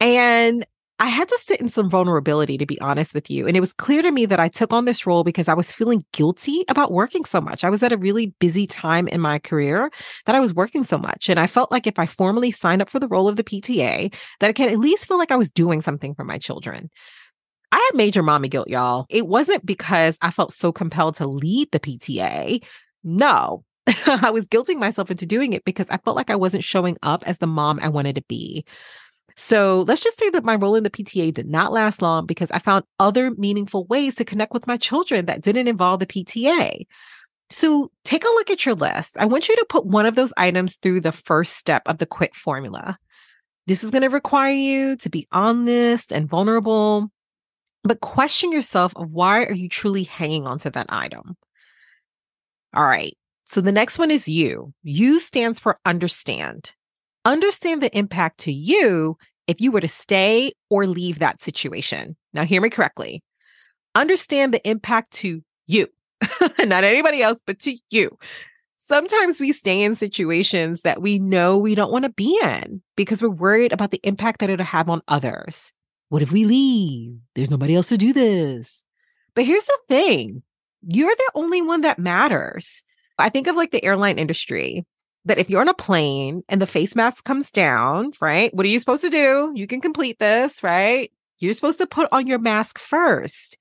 And 0.00 0.66
I 1.00 1.08
had 1.08 1.28
to 1.28 1.38
sit 1.42 1.60
in 1.60 1.68
some 1.68 1.90
vulnerability, 1.90 2.56
to 2.56 2.66
be 2.66 2.80
honest 2.80 3.14
with 3.14 3.28
you. 3.28 3.48
And 3.48 3.56
it 3.56 3.60
was 3.60 3.72
clear 3.72 4.00
to 4.00 4.12
me 4.12 4.26
that 4.26 4.38
I 4.38 4.48
took 4.48 4.72
on 4.72 4.84
this 4.84 5.06
role 5.06 5.24
because 5.24 5.48
I 5.48 5.54
was 5.54 5.72
feeling 5.72 6.04
guilty 6.12 6.64
about 6.68 6.92
working 6.92 7.24
so 7.24 7.40
much. 7.40 7.64
I 7.64 7.70
was 7.70 7.82
at 7.82 7.92
a 7.92 7.96
really 7.96 8.32
busy 8.38 8.66
time 8.68 9.08
in 9.08 9.20
my 9.20 9.40
career 9.40 9.90
that 10.26 10.36
I 10.36 10.40
was 10.40 10.54
working 10.54 10.84
so 10.84 10.96
much. 10.96 11.28
And 11.28 11.40
I 11.40 11.48
felt 11.48 11.72
like 11.72 11.88
if 11.88 11.98
I 11.98 12.06
formally 12.06 12.52
signed 12.52 12.80
up 12.80 12.88
for 12.88 13.00
the 13.00 13.08
role 13.08 13.26
of 13.26 13.34
the 13.34 13.42
PTA, 13.42 14.14
that 14.38 14.48
I 14.48 14.52
can 14.52 14.68
at 14.68 14.78
least 14.78 15.08
feel 15.08 15.18
like 15.18 15.32
I 15.32 15.36
was 15.36 15.50
doing 15.50 15.80
something 15.80 16.14
for 16.14 16.24
my 16.24 16.38
children. 16.38 16.90
I 17.74 17.78
had 17.90 17.96
major 17.96 18.22
mommy 18.22 18.46
guilt, 18.46 18.68
y'all. 18.68 19.04
It 19.08 19.26
wasn't 19.26 19.66
because 19.66 20.16
I 20.22 20.30
felt 20.30 20.52
so 20.52 20.70
compelled 20.70 21.16
to 21.16 21.26
lead 21.26 21.72
the 21.72 21.80
PTA. 21.80 22.64
No, 23.02 23.64
I 24.06 24.30
was 24.30 24.46
guilting 24.46 24.78
myself 24.78 25.10
into 25.10 25.26
doing 25.26 25.54
it 25.54 25.64
because 25.64 25.86
I 25.90 25.96
felt 25.96 26.14
like 26.14 26.30
I 26.30 26.36
wasn't 26.36 26.62
showing 26.62 26.96
up 27.02 27.24
as 27.26 27.38
the 27.38 27.48
mom 27.48 27.80
I 27.82 27.88
wanted 27.88 28.14
to 28.14 28.22
be. 28.28 28.64
So 29.34 29.84
let's 29.88 30.04
just 30.04 30.20
say 30.20 30.30
that 30.30 30.44
my 30.44 30.54
role 30.54 30.76
in 30.76 30.84
the 30.84 30.90
PTA 30.90 31.34
did 31.34 31.48
not 31.48 31.72
last 31.72 32.00
long 32.00 32.26
because 32.26 32.48
I 32.52 32.60
found 32.60 32.84
other 33.00 33.32
meaningful 33.32 33.86
ways 33.86 34.14
to 34.16 34.24
connect 34.24 34.54
with 34.54 34.68
my 34.68 34.76
children 34.76 35.26
that 35.26 35.42
didn't 35.42 35.66
involve 35.66 35.98
the 35.98 36.06
PTA. 36.06 36.86
So 37.50 37.90
take 38.04 38.22
a 38.22 38.28
look 38.28 38.50
at 38.50 38.64
your 38.64 38.76
list. 38.76 39.16
I 39.18 39.26
want 39.26 39.48
you 39.48 39.56
to 39.56 39.66
put 39.68 39.84
one 39.84 40.06
of 40.06 40.14
those 40.14 40.32
items 40.36 40.76
through 40.76 41.00
the 41.00 41.10
first 41.10 41.56
step 41.56 41.82
of 41.86 41.98
the 41.98 42.06
quit 42.06 42.36
formula. 42.36 43.00
This 43.66 43.82
is 43.82 43.90
going 43.90 44.02
to 44.02 44.10
require 44.10 44.54
you 44.54 44.94
to 44.98 45.10
be 45.10 45.26
honest 45.32 46.12
and 46.12 46.28
vulnerable, 46.28 47.10
but 47.84 48.00
question 48.00 48.50
yourself 48.50 48.92
of 48.96 49.10
why 49.10 49.44
are 49.44 49.52
you 49.52 49.68
truly 49.68 50.02
hanging 50.02 50.48
on 50.48 50.58
to 50.60 50.70
that 50.70 50.86
item? 50.88 51.36
All 52.74 52.84
right. 52.84 53.16
So 53.44 53.60
the 53.60 53.72
next 53.72 53.98
one 53.98 54.10
is 54.10 54.26
you. 54.26 54.72
You 54.82 55.20
stands 55.20 55.58
for 55.58 55.78
understand 55.84 56.72
understand 57.24 57.82
the 57.82 57.96
impact 57.96 58.38
to 58.38 58.52
you 58.52 59.16
if 59.46 59.60
you 59.60 59.72
were 59.72 59.80
to 59.80 59.88
stay 59.88 60.52
or 60.70 60.86
leave 60.86 61.18
that 61.18 61.40
situation. 61.40 62.16
Now, 62.32 62.44
hear 62.44 62.60
me 62.60 62.70
correctly. 62.70 63.22
Understand 63.94 64.52
the 64.52 64.66
impact 64.68 65.12
to 65.14 65.42
you, 65.66 65.88
not 66.58 66.84
anybody 66.84 67.22
else, 67.22 67.40
but 67.46 67.58
to 67.60 67.76
you. 67.90 68.10
Sometimes 68.76 69.40
we 69.40 69.52
stay 69.52 69.82
in 69.82 69.94
situations 69.94 70.82
that 70.82 71.00
we 71.00 71.18
know 71.18 71.56
we 71.56 71.74
don't 71.74 71.92
want 71.92 72.04
to 72.04 72.10
be 72.10 72.38
in 72.42 72.82
because 72.96 73.22
we're 73.22 73.30
worried 73.30 73.72
about 73.72 73.92
the 73.92 74.00
impact 74.02 74.40
that 74.40 74.50
it'll 74.50 74.66
have 74.66 74.90
on 74.90 75.00
others. 75.08 75.72
What 76.14 76.22
if 76.22 76.30
we 76.30 76.44
leave? 76.44 77.18
There's 77.34 77.50
nobody 77.50 77.74
else 77.74 77.88
to 77.88 77.98
do 77.98 78.12
this. 78.12 78.84
But 79.34 79.46
here's 79.46 79.64
the 79.64 79.78
thing 79.88 80.44
you're 80.80 81.12
the 81.12 81.32
only 81.34 81.60
one 81.60 81.80
that 81.80 81.98
matters. 81.98 82.84
I 83.18 83.30
think 83.30 83.48
of 83.48 83.56
like 83.56 83.72
the 83.72 83.84
airline 83.84 84.20
industry 84.20 84.86
that 85.24 85.38
if 85.38 85.50
you're 85.50 85.60
on 85.60 85.68
a 85.68 85.74
plane 85.74 86.44
and 86.48 86.62
the 86.62 86.68
face 86.68 86.94
mask 86.94 87.24
comes 87.24 87.50
down, 87.50 88.12
right? 88.20 88.54
What 88.54 88.64
are 88.64 88.68
you 88.68 88.78
supposed 88.78 89.02
to 89.02 89.10
do? 89.10 89.50
You 89.56 89.66
can 89.66 89.80
complete 89.80 90.20
this, 90.20 90.62
right? 90.62 91.10
You're 91.40 91.52
supposed 91.52 91.78
to 91.78 91.86
put 91.88 92.08
on 92.12 92.28
your 92.28 92.38
mask 92.38 92.78
first. 92.78 93.58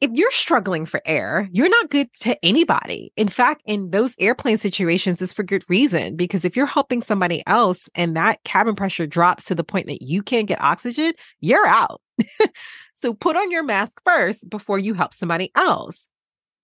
If 0.00 0.12
you're 0.14 0.30
struggling 0.30 0.86
for 0.86 1.02
air, 1.04 1.48
you're 1.50 1.68
not 1.68 1.90
good 1.90 2.12
to 2.20 2.44
anybody. 2.44 3.12
In 3.16 3.28
fact, 3.28 3.62
in 3.64 3.90
those 3.90 4.14
airplane 4.18 4.56
situations, 4.56 5.20
it's 5.20 5.32
for 5.32 5.42
good 5.42 5.68
reason. 5.68 6.14
Because 6.14 6.44
if 6.44 6.56
you're 6.56 6.66
helping 6.66 7.02
somebody 7.02 7.42
else 7.46 7.88
and 7.96 8.16
that 8.16 8.42
cabin 8.44 8.76
pressure 8.76 9.06
drops 9.08 9.46
to 9.46 9.56
the 9.56 9.64
point 9.64 9.88
that 9.88 10.02
you 10.02 10.22
can't 10.22 10.46
get 10.46 10.60
oxygen, 10.60 11.14
you're 11.40 11.66
out. 11.66 12.00
so 12.94 13.12
put 13.12 13.36
on 13.36 13.50
your 13.50 13.64
mask 13.64 13.92
first 14.04 14.48
before 14.48 14.78
you 14.78 14.94
help 14.94 15.14
somebody 15.14 15.50
else. 15.56 16.08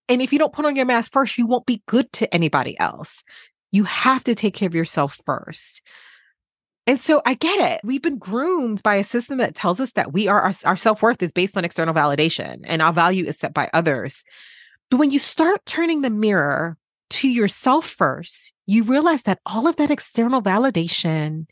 And 0.09 0.23
if 0.23 0.33
you 0.33 0.39
don't 0.39 0.53
put 0.53 0.67
on 0.67 0.77
your 0.77 0.87
mask 0.87 1.11
first, 1.11 1.37
you 1.37 1.47
won't 1.47 1.67
be 1.67 1.83
good 1.87 2.13
to 2.15 2.33
anybody 2.33 2.79
else. 2.79 3.25
You 3.73 3.85
have 3.85 4.23
to 4.25 4.37
take 4.37 4.55
care 4.55 4.69
of 4.69 4.75
yourself 4.75 5.19
first. 5.27 5.83
And 6.87 7.01
so 7.01 7.23
I 7.25 7.35
get 7.35 7.59
it. 7.73 7.81
We've 7.83 8.03
been 8.03 8.19
groomed 8.19 8.83
by 8.83 8.97
a 8.97 9.05
system 9.05 9.39
that 9.39 9.55
tells 9.55 9.81
us 9.81 9.93
that 9.93 10.13
we 10.13 10.29
are 10.29 10.41
our, 10.41 10.53
our 10.65 10.77
self 10.77 11.03
worth 11.03 11.23
is 11.23 11.33
based 11.33 11.57
on 11.57 11.65
external 11.65 11.95
validation 11.95 12.61
and 12.65 12.83
our 12.83 12.93
value 12.93 13.25
is 13.25 13.39
set 13.39 13.55
by 13.55 13.71
others. 13.73 14.25
But 14.91 14.99
when 14.99 15.11
you 15.11 15.19
start 15.19 15.65
turning 15.65 16.03
the 16.03 16.11
mirror 16.11 16.77
to 17.11 17.29
yourself 17.29 17.89
first, 17.89 18.53
you 18.67 18.83
realize 18.85 19.23
that 19.23 19.41
all 19.47 19.67
of 19.67 19.77
that 19.77 19.91
external 19.91 20.43
validation 20.43 21.47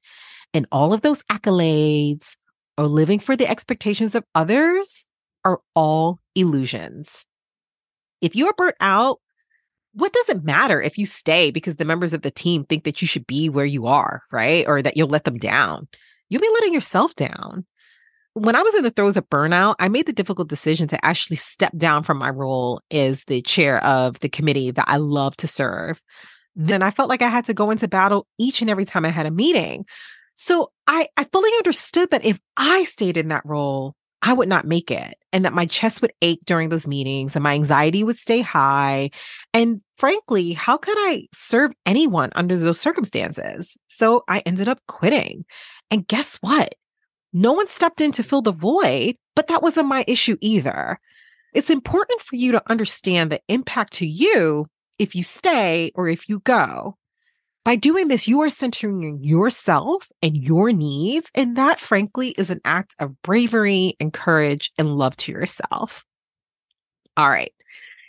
and 0.52 0.66
all 0.70 0.92
of 0.92 1.00
those 1.00 1.22
accolades 1.24 2.36
or 2.76 2.86
living 2.86 3.18
for 3.18 3.36
the 3.36 3.48
expectations 3.48 4.14
of 4.14 4.24
others 4.34 5.06
are 5.44 5.60
all 5.74 6.20
illusions. 6.34 7.24
If 8.20 8.36
you 8.36 8.46
are 8.46 8.54
burnt 8.54 8.76
out 8.80 9.20
what 9.94 10.12
does 10.12 10.28
it 10.28 10.44
matter 10.44 10.80
if 10.80 10.96
you 10.96 11.06
stay 11.06 11.50
because 11.50 11.76
the 11.76 11.84
members 11.84 12.14
of 12.14 12.22
the 12.22 12.30
team 12.30 12.64
think 12.64 12.84
that 12.84 13.02
you 13.02 13.08
should 13.08 13.26
be 13.26 13.48
where 13.48 13.66
you 13.66 13.86
are, 13.86 14.22
right? 14.30 14.66
Or 14.66 14.80
that 14.80 14.96
you'll 14.96 15.08
let 15.08 15.24
them 15.24 15.38
down? 15.38 15.88
You'll 16.28 16.40
be 16.40 16.50
letting 16.54 16.72
yourself 16.72 17.14
down. 17.14 17.66
When 18.34 18.56
I 18.56 18.62
was 18.62 18.74
in 18.74 18.82
the 18.82 18.90
throes 18.90 19.18
of 19.18 19.28
burnout, 19.28 19.74
I 19.78 19.88
made 19.88 20.06
the 20.06 20.12
difficult 20.14 20.48
decision 20.48 20.88
to 20.88 21.04
actually 21.04 21.36
step 21.36 21.76
down 21.76 22.02
from 22.02 22.16
my 22.16 22.30
role 22.30 22.80
as 22.90 23.24
the 23.24 23.42
chair 23.42 23.84
of 23.84 24.18
the 24.20 24.30
committee 24.30 24.70
that 24.70 24.88
I 24.88 24.96
love 24.96 25.36
to 25.38 25.48
serve. 25.48 26.00
Then 26.56 26.82
I 26.82 26.90
felt 26.90 27.10
like 27.10 27.20
I 27.20 27.28
had 27.28 27.44
to 27.46 27.54
go 27.54 27.70
into 27.70 27.88
battle 27.88 28.26
each 28.38 28.62
and 28.62 28.70
every 28.70 28.86
time 28.86 29.04
I 29.04 29.10
had 29.10 29.26
a 29.26 29.30
meeting. 29.30 29.84
So 30.34 30.72
I, 30.86 31.08
I 31.18 31.24
fully 31.24 31.50
understood 31.58 32.10
that 32.10 32.24
if 32.24 32.40
I 32.56 32.84
stayed 32.84 33.18
in 33.18 33.28
that 33.28 33.44
role, 33.44 33.94
I 34.22 34.32
would 34.32 34.48
not 34.48 34.66
make 34.66 34.90
it 34.90 35.14
and 35.32 35.44
that 35.44 35.54
my 35.54 35.66
chest 35.66 36.02
would 36.02 36.12
ache 36.22 36.42
during 36.44 36.68
those 36.68 36.86
meetings 36.86 37.34
and 37.34 37.42
my 37.42 37.54
anxiety 37.54 38.04
would 38.04 38.18
stay 38.18 38.40
high. 38.40 39.10
And 39.54 39.80
frankly, 39.96 40.52
how 40.52 40.76
could 40.76 40.96
I 40.98 41.28
serve 41.32 41.72
anyone 41.86 42.30
under 42.34 42.56
those 42.56 42.80
circumstances? 42.80 43.76
So 43.88 44.24
I 44.28 44.40
ended 44.40 44.68
up 44.68 44.80
quitting. 44.88 45.44
And 45.90 46.06
guess 46.06 46.36
what? 46.36 46.74
No 47.32 47.52
one 47.52 47.68
stepped 47.68 48.00
in 48.00 48.12
to 48.12 48.22
fill 48.22 48.42
the 48.42 48.52
void, 48.52 49.16
but 49.34 49.46
that 49.48 49.62
wasn't 49.62 49.88
my 49.88 50.04
issue 50.06 50.36
either. 50.40 51.00
It's 51.54 51.70
important 51.70 52.20
for 52.20 52.36
you 52.36 52.52
to 52.52 52.70
understand 52.70 53.30
the 53.30 53.40
impact 53.48 53.94
to 53.94 54.06
you 54.06 54.66
if 54.98 55.14
you 55.14 55.22
stay 55.22 55.92
or 55.94 56.08
if 56.08 56.28
you 56.28 56.40
go. 56.40 56.96
By 57.64 57.76
doing 57.76 58.08
this, 58.08 58.26
you 58.26 58.40
are 58.42 58.50
centering 58.50 59.20
yourself 59.22 60.10
and 60.20 60.36
your 60.36 60.72
needs. 60.72 61.30
And 61.34 61.56
that, 61.56 61.78
frankly, 61.78 62.30
is 62.30 62.50
an 62.50 62.60
act 62.64 62.96
of 62.98 63.20
bravery 63.22 63.94
and 64.00 64.12
courage 64.12 64.72
and 64.78 64.96
love 64.98 65.16
to 65.18 65.32
yourself. 65.32 66.04
All 67.16 67.28
right. 67.28 67.52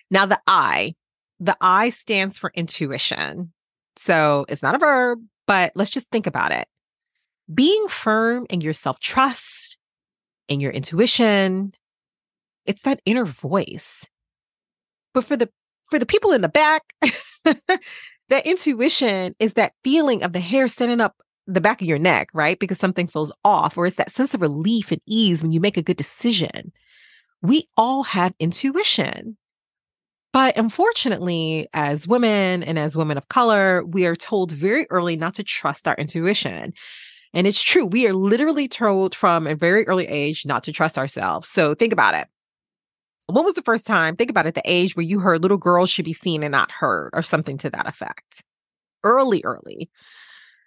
Now, 0.09 0.25
the 0.25 0.39
I, 0.47 0.95
the 1.39 1.55
I 1.61 1.91
stands 1.91 2.37
for 2.37 2.51
intuition. 2.55 3.53
So 3.95 4.45
it's 4.49 4.63
not 4.63 4.75
a 4.75 4.79
verb, 4.79 5.19
but 5.45 5.71
let's 5.75 5.91
just 5.91 6.09
think 6.09 6.25
about 6.25 6.51
it. 6.51 6.67
Being 7.53 7.87
firm 7.89 8.47
in 8.49 8.61
your 8.61 8.73
self 8.73 8.99
trust, 8.99 9.77
in 10.47 10.59
your 10.59 10.71
intuition, 10.71 11.73
it's 12.65 12.81
that 12.83 13.01
inner 13.05 13.25
voice. 13.25 14.07
But 15.13 15.25
for 15.25 15.35
the 15.35 15.49
for 15.91 15.99
the 15.99 16.05
people 16.05 16.31
in 16.31 16.41
the 16.41 16.49
back, 16.49 16.81
that 18.29 18.45
intuition 18.45 19.35
is 19.39 19.53
that 19.53 19.73
feeling 19.83 20.23
of 20.23 20.33
the 20.33 20.39
hair 20.39 20.67
standing 20.67 21.01
up 21.01 21.15
the 21.45 21.61
back 21.61 21.81
of 21.81 21.87
your 21.87 21.99
neck, 21.99 22.29
right? 22.33 22.57
Because 22.59 22.77
something 22.77 23.07
feels 23.07 23.31
off, 23.43 23.77
or 23.77 23.85
it's 23.85 23.97
that 23.97 24.11
sense 24.11 24.33
of 24.33 24.41
relief 24.41 24.91
and 24.91 25.01
ease 25.05 25.41
when 25.43 25.51
you 25.51 25.59
make 25.59 25.77
a 25.77 25.81
good 25.81 25.97
decision. 25.97 26.71
We 27.41 27.67
all 27.75 28.03
have 28.03 28.33
intuition. 28.39 29.37
But 30.31 30.57
unfortunately, 30.57 31.67
as 31.73 32.07
women 32.07 32.63
and 32.63 32.79
as 32.79 32.95
women 32.95 33.17
of 33.17 33.27
color, 33.27 33.83
we 33.85 34.05
are 34.05 34.15
told 34.15 34.51
very 34.51 34.87
early 34.89 35.15
not 35.15 35.35
to 35.35 35.43
trust 35.43 35.87
our 35.87 35.95
intuition. 35.95 36.73
And 37.33 37.45
it's 37.45 37.61
true. 37.61 37.85
We 37.85 38.07
are 38.07 38.13
literally 38.13 38.67
told 38.67 39.13
from 39.13 39.45
a 39.45 39.55
very 39.55 39.85
early 39.85 40.07
age 40.07 40.45
not 40.45 40.63
to 40.63 40.71
trust 40.71 40.97
ourselves. 40.97 41.49
So 41.49 41.75
think 41.75 41.93
about 41.93 42.15
it. 42.15 42.27
When 43.27 43.45
was 43.45 43.53
the 43.53 43.61
first 43.61 43.87
time, 43.87 44.15
think 44.15 44.29
about 44.29 44.45
it, 44.45 44.55
the 44.55 44.61
age 44.65 44.95
where 44.95 45.05
you 45.05 45.19
heard 45.19 45.41
little 45.41 45.57
girls 45.57 45.89
should 45.89 46.05
be 46.05 46.13
seen 46.13 46.43
and 46.43 46.51
not 46.51 46.71
heard, 46.71 47.11
or 47.13 47.21
something 47.21 47.57
to 47.59 47.69
that 47.69 47.87
effect? 47.87 48.43
Early, 49.03 49.41
early. 49.45 49.89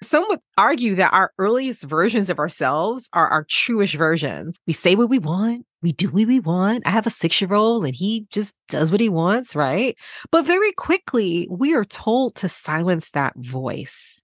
Some 0.02 0.26
would 0.28 0.40
argue 0.58 0.94
that 0.96 1.12
our 1.12 1.32
earliest 1.38 1.84
versions 1.84 2.28
of 2.28 2.38
ourselves 2.38 3.08
are 3.12 3.28
our 3.28 3.44
truest 3.44 3.94
versions. 3.94 4.58
We 4.66 4.72
say 4.72 4.94
what 4.94 5.08
we 5.08 5.18
want, 5.18 5.66
we 5.82 5.92
do 5.92 6.08
what 6.08 6.26
we 6.26 6.40
want. 6.40 6.86
I 6.86 6.90
have 6.90 7.06
a 7.06 7.10
six 7.10 7.40
year 7.40 7.54
old 7.54 7.84
and 7.84 7.94
he 7.94 8.26
just 8.30 8.54
does 8.68 8.90
what 8.90 9.00
he 9.00 9.08
wants, 9.08 9.56
right? 9.56 9.96
But 10.30 10.44
very 10.44 10.72
quickly, 10.72 11.46
we 11.50 11.75
are 11.75 11.84
told 11.84 12.34
to 12.36 12.48
silence 12.48 13.10
that 13.10 13.34
voice. 13.36 14.22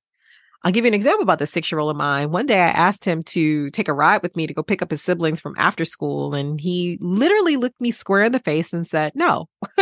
I'll 0.64 0.72
give 0.72 0.84
you 0.84 0.88
an 0.88 0.94
example 0.94 1.24
about 1.24 1.40
the 1.40 1.46
six 1.46 1.72
year 1.72 1.80
old 1.80 1.90
of 1.90 1.96
mine. 1.96 2.30
One 2.30 2.46
day 2.46 2.60
I 2.60 2.68
asked 2.68 3.04
him 3.04 3.24
to 3.24 3.68
take 3.70 3.88
a 3.88 3.92
ride 3.92 4.22
with 4.22 4.36
me 4.36 4.46
to 4.46 4.54
go 4.54 4.62
pick 4.62 4.80
up 4.80 4.90
his 4.90 5.02
siblings 5.02 5.40
from 5.40 5.54
after 5.58 5.84
school, 5.84 6.34
and 6.34 6.60
he 6.60 6.98
literally 7.00 7.56
looked 7.56 7.80
me 7.80 7.90
square 7.90 8.24
in 8.24 8.32
the 8.32 8.38
face 8.38 8.72
and 8.72 8.86
said, 8.86 9.12
No. 9.14 9.48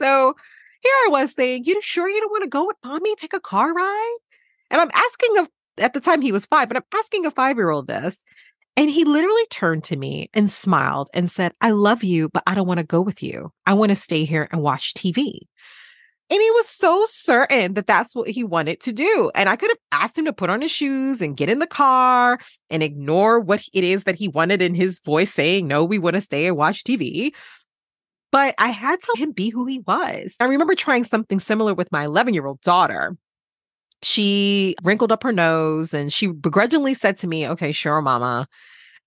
so 0.00 0.34
here 0.82 0.92
I 1.06 1.08
was 1.08 1.34
saying, 1.34 1.64
You 1.64 1.80
sure 1.82 2.08
you 2.08 2.20
don't 2.20 2.30
want 2.30 2.44
to 2.44 2.50
go 2.50 2.66
with 2.66 2.76
mommy, 2.84 3.16
take 3.16 3.32
a 3.32 3.40
car 3.40 3.72
ride? 3.72 4.16
And 4.70 4.80
I'm 4.80 4.90
asking 4.92 5.38
a, 5.38 5.82
at 5.82 5.94
the 5.94 6.00
time 6.00 6.20
he 6.20 6.32
was 6.32 6.46
five, 6.46 6.68
but 6.68 6.76
I'm 6.76 6.84
asking 6.94 7.24
a 7.24 7.30
five 7.30 7.56
year 7.56 7.70
old 7.70 7.86
this. 7.86 8.22
And 8.78 8.90
he 8.90 9.04
literally 9.04 9.46
turned 9.50 9.84
to 9.84 9.96
me 9.96 10.28
and 10.34 10.50
smiled 10.50 11.08
and 11.14 11.30
said, 11.30 11.52
I 11.62 11.70
love 11.70 12.04
you, 12.04 12.28
but 12.28 12.42
I 12.46 12.54
don't 12.54 12.66
want 12.66 12.78
to 12.78 12.84
go 12.84 13.00
with 13.00 13.22
you. 13.22 13.50
I 13.64 13.72
want 13.72 13.88
to 13.88 13.96
stay 13.96 14.24
here 14.24 14.48
and 14.52 14.60
watch 14.60 14.92
TV. 14.92 15.38
And 16.28 16.42
he 16.42 16.50
was 16.52 16.68
so 16.68 17.06
certain 17.06 17.74
that 17.74 17.86
that's 17.86 18.14
what 18.14 18.28
he 18.28 18.42
wanted 18.42 18.80
to 18.80 18.92
do. 18.92 19.30
And 19.36 19.48
I 19.48 19.54
could 19.54 19.70
have 19.70 19.78
asked 20.02 20.18
him 20.18 20.24
to 20.24 20.32
put 20.32 20.50
on 20.50 20.60
his 20.60 20.72
shoes 20.72 21.22
and 21.22 21.36
get 21.36 21.48
in 21.48 21.60
the 21.60 21.68
car 21.68 22.38
and 22.68 22.82
ignore 22.82 23.38
what 23.38 23.62
it 23.72 23.84
is 23.84 24.04
that 24.04 24.16
he 24.16 24.26
wanted 24.26 24.60
in 24.60 24.74
his 24.74 24.98
voice 24.98 25.32
saying, 25.32 25.68
no, 25.68 25.84
we 25.84 26.00
want 26.00 26.14
to 26.14 26.20
stay 26.20 26.48
and 26.48 26.56
watch 26.56 26.82
TV. 26.82 27.32
But 28.32 28.56
I 28.58 28.68
had 28.68 29.00
to 29.00 29.06
let 29.14 29.22
him 29.22 29.30
be 29.30 29.50
who 29.50 29.66
he 29.66 29.78
was. 29.86 30.34
I 30.40 30.46
remember 30.46 30.74
trying 30.74 31.04
something 31.04 31.38
similar 31.38 31.74
with 31.74 31.92
my 31.92 32.04
11 32.04 32.34
year 32.34 32.46
old 32.46 32.60
daughter. 32.60 33.16
She 34.02 34.74
wrinkled 34.82 35.12
up 35.12 35.22
her 35.22 35.32
nose 35.32 35.94
and 35.94 36.12
she 36.12 36.26
begrudgingly 36.26 36.94
said 36.94 37.18
to 37.18 37.28
me, 37.28 37.46
Okay, 37.48 37.70
sure, 37.70 38.02
mama. 38.02 38.48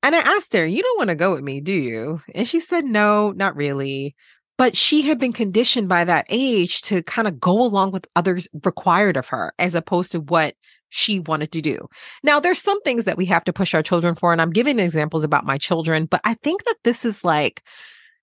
And 0.01 0.15
I 0.15 0.19
asked 0.19 0.53
her, 0.53 0.65
You 0.65 0.81
don't 0.81 0.97
want 0.97 1.09
to 1.09 1.15
go 1.15 1.33
with 1.33 1.43
me, 1.43 1.59
do 1.59 1.73
you? 1.73 2.21
And 2.33 2.47
she 2.47 2.61
said, 2.61 2.85
No, 2.85 3.31
not 3.31 3.57
really. 3.57 4.15
But 4.60 4.75
she 4.75 5.04
had 5.04 5.20
been 5.20 5.32
conditioned 5.32 5.88
by 5.88 6.04
that 6.04 6.25
age 6.28 6.82
to 6.82 7.01
kind 7.04 7.30
of 7.30 7.39
go 7.39 7.54
along 7.54 7.92
with 7.92 8.06
others 8.18 8.46
required 8.66 9.16
of 9.16 9.30
her 9.30 9.54
as 9.58 9.74
opposed 9.74 10.12
to 10.12 10.20
what 10.20 10.54
she 10.89 11.22
wanted 11.22 11.54
to 11.54 11.62
do. 11.62 11.88
Now, 12.24 12.42
there's 12.42 12.62
some 12.62 12.82
things 12.82 13.06
that 13.06 13.16
we 13.16 13.25
have 13.28 13.46
to 13.46 13.54
push 13.54 13.74
our 13.74 13.82
children 13.82 14.16
for, 14.16 14.34
and 14.34 14.42
I'm 14.42 14.50
giving 14.51 14.78
examples 14.78 15.24
about 15.24 15.46
my 15.46 15.58
children, 15.58 16.08
but 16.08 16.20
I 16.25 16.34
think 16.34 16.66
that 16.66 16.75
this 16.84 17.06
is 17.06 17.24
like 17.24 17.63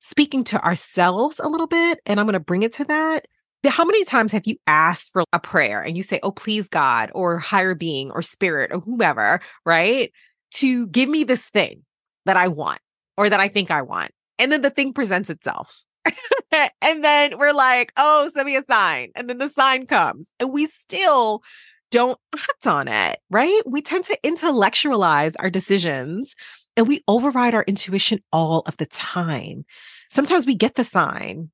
speaking 0.01 0.45
to 0.45 0.63
ourselves 0.63 1.41
a 1.43 1.49
little 1.49 1.67
bit, 1.67 2.01
and 2.05 2.21
I'm 2.21 2.27
going 2.27 2.35
to 2.35 2.41
bring 2.41 2.65
it 2.65 2.75
to 2.75 2.85
that. 2.85 3.25
How 3.65 3.87
many 3.87 4.05
times 4.05 4.31
have 4.33 4.47
you 4.47 4.57
asked 4.67 5.15
for 5.15 5.25
a 5.33 5.41
prayer 5.41 5.81
and 5.81 5.97
you 5.97 6.03
say, 6.03 6.21
Oh, 6.23 6.33
please, 6.33 6.69
God, 6.69 7.11
or 7.15 7.39
higher 7.39 7.75
being, 7.75 8.11
or 8.11 8.21
spirit, 8.21 8.73
or 8.75 8.81
whoever, 8.81 9.41
right? 9.65 10.13
To 10.57 10.87
give 10.89 11.09
me 11.09 11.25
this 11.25 11.45
thing 11.47 11.83
that 12.27 12.37
I 12.37 12.49
want 12.49 12.81
or 13.17 13.31
that 13.31 13.41
I 13.41 13.49
think 13.49 13.71
I 13.71 13.81
want. 13.81 14.11
And 14.39 14.53
then 14.53 14.61
the 14.61 14.69
thing 14.69 14.93
presents 14.93 15.31
itself. 15.31 15.83
and 16.83 17.05
then 17.05 17.39
we're 17.39 17.53
like, 17.53 17.93
Oh, 17.97 18.31
send 18.33 18.47
me 18.47 18.57
a 18.57 18.63
sign. 18.63 19.11
And 19.15 19.29
then 19.29 19.39
the 19.39 19.49
sign 19.49 19.87
comes, 19.87 20.29
and 20.41 20.53
we 20.53 20.67
still 20.67 21.43
don't 21.91 22.19
act 22.35 22.67
on 22.67 22.89
it, 22.89 23.21
right? 23.31 23.63
We 23.67 23.81
tend 23.83 24.05
to 24.07 24.19
intellectualize 24.23 25.37
our 25.37 25.51
decisions 25.51 26.35
and 26.77 26.87
we 26.87 27.03
override 27.09 27.55
our 27.55 27.65
intuition 27.67 28.21
all 28.33 28.63
of 28.67 28.77
the 28.77 28.87
time. 28.87 29.65
Sometimes 30.11 30.47
we 30.47 30.55
get 30.55 30.75
the 30.75 30.85
sign 30.85 31.51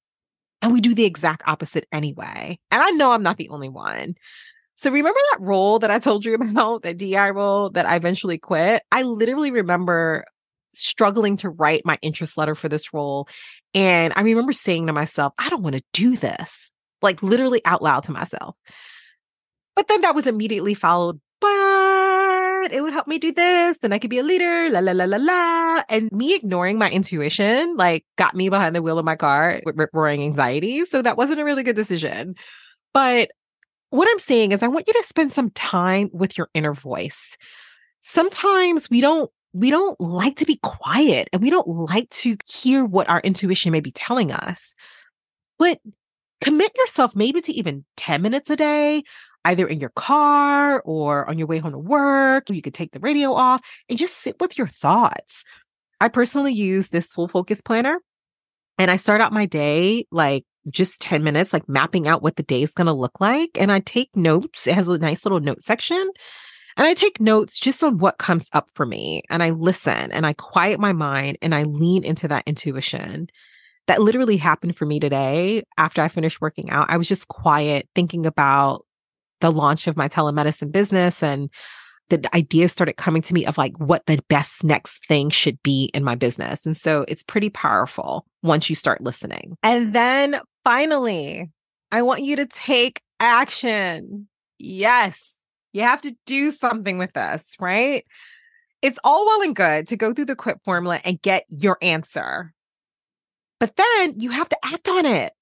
and 0.60 0.72
we 0.72 0.80
do 0.80 0.94
the 0.94 1.04
exact 1.04 1.42
opposite 1.46 1.86
anyway. 1.92 2.58
And 2.70 2.82
I 2.82 2.90
know 2.90 3.12
I'm 3.12 3.22
not 3.22 3.36
the 3.36 3.48
only 3.50 3.68
one. 3.68 4.14
So 4.76 4.90
remember 4.90 5.20
that 5.30 5.40
role 5.40 5.78
that 5.78 5.90
I 5.90 5.98
told 5.98 6.24
you 6.24 6.34
about, 6.40 6.82
that 6.82 6.98
DI 6.98 7.30
role 7.30 7.70
that 7.70 7.86
I 7.86 7.96
eventually 7.96 8.38
quit? 8.38 8.82
I 8.90 9.02
literally 9.02 9.50
remember 9.50 10.24
struggling 10.74 11.36
to 11.38 11.50
write 11.50 11.82
my 11.84 11.98
interest 12.02 12.36
letter 12.36 12.54
for 12.54 12.68
this 12.68 12.92
role. 12.92 13.28
And 13.74 14.12
I 14.16 14.22
remember 14.22 14.52
saying 14.52 14.86
to 14.86 14.92
myself, 14.92 15.32
I 15.38 15.48
don't 15.48 15.62
want 15.62 15.76
to 15.76 15.82
do 15.92 16.16
this, 16.16 16.70
like 17.00 17.22
literally 17.22 17.64
out 17.64 17.82
loud 17.82 18.04
to 18.04 18.12
myself. 18.12 18.56
But 19.74 19.88
then 19.88 20.02
that 20.02 20.14
was 20.14 20.26
immediately 20.26 20.74
followed 20.74 21.20
but 22.62 22.72
it 22.72 22.80
would 22.80 22.92
help 22.92 23.08
me 23.08 23.18
do 23.18 23.32
this. 23.32 23.78
Then 23.78 23.92
I 23.92 23.98
could 23.98 24.10
be 24.10 24.20
a 24.20 24.22
leader, 24.22 24.70
la, 24.70 24.78
la, 24.78 24.92
la, 24.92 25.04
la, 25.04 25.16
la. 25.18 25.82
And 25.88 26.10
me 26.12 26.34
ignoring 26.34 26.78
my 26.78 26.88
intuition, 26.88 27.76
like, 27.76 28.04
got 28.16 28.36
me 28.36 28.48
behind 28.48 28.76
the 28.76 28.82
wheel 28.82 28.98
of 28.98 29.04
my 29.04 29.16
car 29.16 29.60
with 29.64 29.76
rip 29.76 29.90
roaring 29.92 30.22
anxiety. 30.22 30.84
So 30.84 31.02
that 31.02 31.16
wasn't 31.16 31.40
a 31.40 31.44
really 31.44 31.64
good 31.64 31.76
decision. 31.76 32.36
But 32.94 33.32
what 33.90 34.08
I'm 34.08 34.20
saying 34.20 34.52
is, 34.52 34.62
I 34.62 34.68
want 34.68 34.86
you 34.86 34.94
to 34.94 35.02
spend 35.02 35.32
some 35.32 35.50
time 35.50 36.08
with 36.12 36.38
your 36.38 36.48
inner 36.54 36.72
voice. 36.72 37.36
Sometimes 38.00 38.88
we 38.88 39.00
don't 39.00 39.30
we 39.52 39.70
don't 39.70 40.00
like 40.00 40.36
to 40.36 40.46
be 40.46 40.56
quiet 40.62 41.28
and 41.32 41.42
we 41.42 41.50
don't 41.50 41.68
like 41.68 42.08
to 42.10 42.36
hear 42.46 42.84
what 42.84 43.08
our 43.08 43.20
intuition 43.20 43.72
may 43.72 43.80
be 43.80 43.92
telling 43.92 44.32
us. 44.32 44.74
But 45.58 45.80
commit 46.40 46.72
yourself 46.76 47.14
maybe 47.14 47.40
to 47.42 47.52
even 47.52 47.84
10 47.96 48.22
minutes 48.22 48.50
a 48.50 48.56
day, 48.56 49.02
either 49.44 49.66
in 49.66 49.80
your 49.80 49.90
car 49.90 50.80
or 50.82 51.28
on 51.28 51.38
your 51.38 51.46
way 51.46 51.58
home 51.58 51.72
to 51.72 51.78
work. 51.78 52.48
You 52.48 52.62
could 52.62 52.74
take 52.74 52.92
the 52.92 53.00
radio 53.00 53.34
off 53.34 53.60
and 53.88 53.98
just 53.98 54.18
sit 54.18 54.40
with 54.40 54.56
your 54.56 54.66
thoughts. 54.66 55.44
I 56.00 56.08
personally 56.08 56.52
use 56.52 56.88
this 56.88 57.06
full 57.06 57.28
focus 57.28 57.60
planner 57.60 58.00
and 58.78 58.90
I 58.90 58.96
start 58.96 59.20
out 59.20 59.32
my 59.32 59.46
day 59.46 60.06
like 60.10 60.44
just 60.70 61.00
10 61.00 61.22
minutes, 61.22 61.52
like 61.52 61.68
mapping 61.68 62.08
out 62.08 62.22
what 62.22 62.36
the 62.36 62.42
day 62.42 62.62
is 62.62 62.72
going 62.72 62.86
to 62.86 62.92
look 62.92 63.20
like. 63.20 63.50
And 63.58 63.70
I 63.70 63.80
take 63.80 64.10
notes. 64.16 64.66
It 64.66 64.74
has 64.74 64.88
a 64.88 64.98
nice 64.98 65.24
little 65.24 65.40
note 65.40 65.62
section. 65.62 66.10
And 66.76 66.86
I 66.86 66.94
take 66.94 67.20
notes 67.20 67.58
just 67.58 67.82
on 67.82 67.98
what 67.98 68.18
comes 68.18 68.48
up 68.52 68.68
for 68.74 68.86
me. 68.86 69.22
And 69.30 69.42
I 69.42 69.50
listen 69.50 70.12
and 70.12 70.26
I 70.26 70.32
quiet 70.32 70.80
my 70.80 70.92
mind 70.92 71.38
and 71.42 71.54
I 71.54 71.64
lean 71.64 72.04
into 72.04 72.28
that 72.28 72.44
intuition. 72.46 73.28
That 73.88 74.00
literally 74.00 74.36
happened 74.36 74.76
for 74.76 74.86
me 74.86 75.00
today 75.00 75.64
after 75.76 76.02
I 76.02 76.08
finished 76.08 76.40
working 76.40 76.70
out. 76.70 76.86
I 76.88 76.96
was 76.96 77.08
just 77.08 77.28
quiet, 77.28 77.88
thinking 77.94 78.26
about 78.26 78.86
the 79.40 79.50
launch 79.50 79.86
of 79.86 79.96
my 79.96 80.08
telemedicine 80.08 80.70
business 80.70 81.22
and 81.22 81.50
the 82.08 82.34
ideas 82.34 82.72
started 82.72 82.96
coming 82.96 83.22
to 83.22 83.34
me 83.34 83.46
of 83.46 83.58
like 83.58 83.76
what 83.78 84.04
the 84.06 84.20
best 84.28 84.62
next 84.64 85.06
thing 85.06 85.30
should 85.30 85.60
be 85.62 85.90
in 85.94 86.04
my 86.04 86.14
business. 86.14 86.66
And 86.66 86.76
so 86.76 87.04
it's 87.08 87.22
pretty 87.22 87.50
powerful 87.50 88.26
once 88.42 88.68
you 88.68 88.76
start 88.76 89.00
listening. 89.00 89.56
And 89.62 89.94
then 89.94 90.40
finally, 90.62 91.50
I 91.90 92.02
want 92.02 92.22
you 92.22 92.36
to 92.36 92.46
take 92.46 93.00
action. 93.18 94.28
Yes, 94.58 95.34
you 95.72 95.82
have 95.82 96.02
to 96.02 96.14
do 96.26 96.50
something 96.50 96.98
with 96.98 97.12
this, 97.12 97.56
right? 97.60 98.04
It's 98.80 98.98
all 99.04 99.26
well 99.26 99.42
and 99.42 99.54
good 99.54 99.88
to 99.88 99.96
go 99.96 100.12
through 100.12 100.26
the 100.26 100.36
quit 100.36 100.58
formula 100.64 101.00
and 101.04 101.20
get 101.22 101.44
your 101.48 101.78
answer. 101.80 102.52
But 103.60 103.76
then 103.76 104.18
you 104.18 104.30
have 104.30 104.48
to 104.48 104.58
act 104.64 104.88
on 104.88 105.06
it 105.06 105.32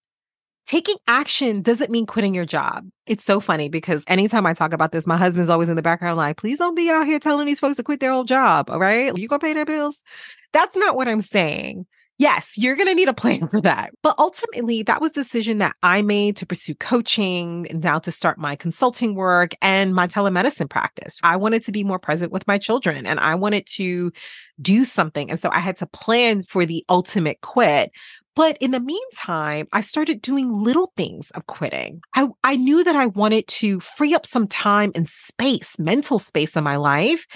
taking 0.71 0.95
action 1.09 1.63
doesn't 1.63 1.91
mean 1.91 2.07
quitting 2.07 2.33
your 2.33 2.45
job. 2.45 2.89
It's 3.05 3.25
so 3.25 3.41
funny 3.41 3.69
because 3.69 4.05
anytime 4.07 4.47
I 4.47 4.55
talk 4.55 4.73
about 4.73 4.93
this, 4.93 5.05
my 5.05 5.17
husband's 5.17 5.51
always 5.51 5.69
in 5.69 5.75
the 5.75 5.83
background, 5.83 6.17
like, 6.17 6.37
please 6.37 6.59
don't 6.61 6.77
be 6.77 6.89
out 6.89 7.07
here 7.07 7.19
telling 7.19 7.49
these 7.49 7.59
folks 7.59 7.77
to 7.79 7.83
quit 7.83 7.99
their 7.99 8.13
old 8.13 8.29
job. 8.29 8.71
All 8.71 8.79
right. 8.79 9.17
You 9.19 9.27
gonna 9.27 9.41
pay 9.41 9.53
their 9.53 9.65
bills? 9.65 10.05
That's 10.53 10.77
not 10.77 10.95
what 10.95 11.09
I'm 11.09 11.23
saying. 11.23 11.87
Yes, 12.21 12.59
you're 12.59 12.77
going 12.77 12.87
to 12.87 12.95
need 12.95 13.09
a 13.09 13.15
plan 13.15 13.49
for 13.49 13.63
that. 13.63 13.93
But 14.03 14.15
ultimately, 14.19 14.83
that 14.83 15.01
was 15.01 15.13
the 15.13 15.23
decision 15.23 15.57
that 15.57 15.75
I 15.83 16.03
made 16.03 16.37
to 16.37 16.45
pursue 16.45 16.75
coaching 16.75 17.67
and 17.71 17.83
now 17.83 17.99
to 17.99 18.13
start 18.13 18.37
my 18.37 18.57
consulting 18.57 19.15
work 19.15 19.55
and 19.63 19.95
my 19.95 20.07
telemedicine 20.07 20.69
practice. 20.69 21.19
I 21.23 21.37
wanted 21.37 21.65
to 21.65 21.73
be 21.73 21.83
more 21.83 21.99
present 21.99 22.31
with 22.31 22.47
my 22.47 22.59
children 22.59 23.07
and 23.07 23.19
I 23.21 23.37
wanted 23.37 23.67
to 23.77 24.13
do 24.61 24.85
something. 24.85 25.31
And 25.31 25.41
so 25.41 25.49
I 25.51 25.61
had 25.61 25.79
to 25.79 25.87
plan 25.87 26.43
for 26.43 26.67
the 26.67 26.85
ultimate 26.91 27.41
quit, 27.41 27.91
but 28.37 28.57
in 28.59 28.71
the 28.71 28.81
meantime, 28.81 29.67
I 29.73 29.81
started 29.81 30.23
doing 30.23 30.63
little 30.63 30.93
things 30.97 31.31
of 31.33 31.47
quitting. 31.47 32.01
I, 32.15 32.29
I 32.45 32.57
knew 32.57 32.85
that 32.85 32.97
I 32.97 33.07
wanted 33.07 33.47
to 33.49 33.81
free 33.81 34.15
up 34.15 34.25
some 34.25 34.47
time 34.47 34.93
and 34.95 35.09
space, 35.09 35.79
mental 35.79 36.19
space 36.19 36.57
in 36.57 36.63
my 36.63 36.77
life, 36.77 37.27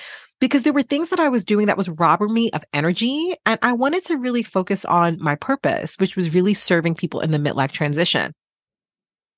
because 0.40 0.62
there 0.62 0.72
were 0.72 0.82
things 0.82 1.10
that 1.10 1.20
I 1.20 1.28
was 1.28 1.44
doing 1.44 1.66
that 1.66 1.76
was 1.76 1.88
robbing 1.88 2.32
me 2.32 2.50
of 2.52 2.64
energy. 2.72 3.34
And 3.44 3.58
I 3.62 3.72
wanted 3.72 4.04
to 4.04 4.18
really 4.18 4.42
focus 4.42 4.84
on 4.84 5.18
my 5.20 5.34
purpose, 5.34 5.96
which 5.96 6.16
was 6.16 6.34
really 6.34 6.54
serving 6.54 6.94
people 6.94 7.20
in 7.20 7.32
the 7.32 7.38
midlife 7.38 7.72
transition. 7.72 8.32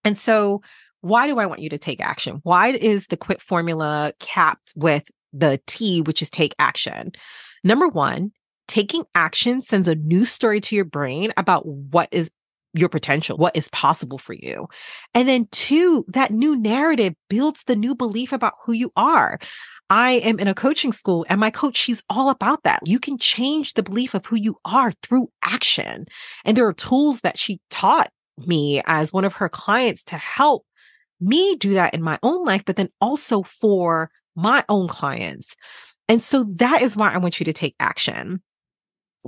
And 0.05 0.17
so, 0.17 0.63
why 1.01 1.27
do 1.27 1.39
I 1.39 1.47
want 1.47 1.61
you 1.61 1.69
to 1.71 1.79
take 1.79 2.01
action? 2.01 2.41
Why 2.43 2.69
is 2.69 3.07
the 3.07 3.17
quit 3.17 3.41
formula 3.41 4.13
capped 4.19 4.73
with 4.75 5.05
the 5.33 5.61
T, 5.67 6.01
which 6.03 6.23
is 6.23 6.31
take 6.31 6.55
action? 6.59 7.13
Number 7.63 7.89
one, 7.89 8.33
taking 8.69 9.05
action 9.15 9.63
sends 9.63 9.89
a 9.89 9.95
new 9.95 10.25
story 10.25 10.61
to 10.63 10.77
your 10.77 10.85
brain 10.85 11.33
about 11.37 11.67
what 11.67 12.09
is 12.13 12.31
your 12.75 12.89
potential, 12.89 13.37
what 13.37 13.57
is 13.57 13.69
possible 13.71 14.19
for 14.19 14.35
you. 14.35 14.69
And 15.15 15.29
then, 15.29 15.49
two, 15.51 16.05
that 16.09 16.31
new 16.31 16.57
narrative 16.57 17.15
builds 17.29 17.65
the 17.65 17.77
new 17.77 17.95
belief 17.95 18.33
about 18.33 18.55
who 18.65 18.73
you 18.73 18.93
are. 18.97 19.39
I 19.89 20.13
am 20.13 20.41
in 20.41 20.49
a 20.49 20.55
coaching 20.55 20.93
school 20.93 21.25
and 21.29 21.41
my 21.41 21.51
coach, 21.51 21.77
she's 21.77 22.03
all 22.11 22.29
about 22.29 22.65
that. 22.65 22.81
You 22.85 22.99
can 22.99 23.19
change 23.19 23.75
the 23.75 23.85
belief 23.85 24.15
of 24.15 24.27
who 24.27 24.37
you 24.37 24.57
are 24.65 24.93
through 25.03 25.31
action. 25.45 26.07
And 26.45 26.57
there 26.57 26.67
are 26.67 26.73
tools 26.73 27.21
that 27.21 27.39
she 27.39 27.61
taught 27.71 28.11
me 28.39 28.83
as 28.87 29.13
one 29.13 29.25
of 29.25 29.35
her 29.35 29.49
clients 29.49 30.03
to 30.05 30.17
help 30.17 30.67
me 31.21 31.57
do 31.57 31.75
that 31.75 31.95
in 31.95 32.03
my 32.03 32.19
own 32.23 32.45
life, 32.45 32.63
but 32.67 32.77
then 32.77 32.89
also 33.01 33.43
for 33.43 34.11
my 34.35 34.65
own 34.69 34.89
clients. 34.89 35.55
And 36.09 36.23
so 36.23 36.45
that 36.57 36.83
is 36.83 36.97
why 36.97 37.13
I 37.13 37.19
want 37.19 37.41
you 37.41 37.45
to 37.45 37.53
take 37.53 37.75
action 37.81 38.43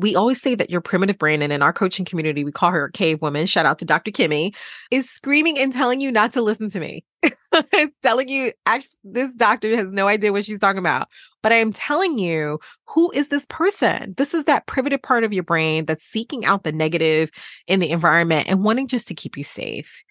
we 0.00 0.14
always 0.14 0.40
say 0.40 0.54
that 0.54 0.70
your 0.70 0.80
primitive 0.80 1.18
brain, 1.18 1.42
and 1.42 1.52
in 1.52 1.62
our 1.62 1.72
coaching 1.72 2.04
community, 2.04 2.44
we 2.44 2.52
call 2.52 2.70
her 2.70 2.87
a 2.87 2.92
cave 2.92 3.20
woman. 3.22 3.46
Shout 3.46 3.66
out 3.66 3.78
to 3.80 3.84
Dr. 3.84 4.11
Kimmy, 4.11 4.54
is 4.90 5.11
screaming 5.11 5.58
and 5.58 5.72
telling 5.72 6.00
you 6.00 6.11
not 6.11 6.32
to 6.34 6.42
listen 6.42 6.68
to 6.70 6.80
me. 6.80 7.04
telling 8.02 8.28
you, 8.28 8.52
actually, 8.66 8.96
this 9.04 9.32
doctor 9.34 9.76
has 9.76 9.88
no 9.90 10.08
idea 10.08 10.32
what 10.32 10.44
she's 10.44 10.58
talking 10.58 10.78
about. 10.78 11.08
But 11.42 11.52
I 11.52 11.56
am 11.56 11.72
telling 11.72 12.18
you, 12.18 12.58
who 12.87 13.11
is 13.12 13.28
this 13.28 13.46
person? 13.46 14.14
This 14.16 14.34
is 14.34 14.44
that 14.44 14.66
primitive 14.66 15.02
part 15.02 15.24
of 15.24 15.32
your 15.32 15.44
brain 15.44 15.84
that's 15.84 16.04
seeking 16.04 16.44
out 16.44 16.64
the 16.64 16.72
negative 16.72 17.30
in 17.66 17.80
the 17.80 17.90
environment 17.90 18.48
and 18.48 18.64
wanting 18.64 18.88
just 18.88 19.08
to 19.08 19.14
keep 19.14 19.37
you 19.37 19.44
safe. 19.44 20.02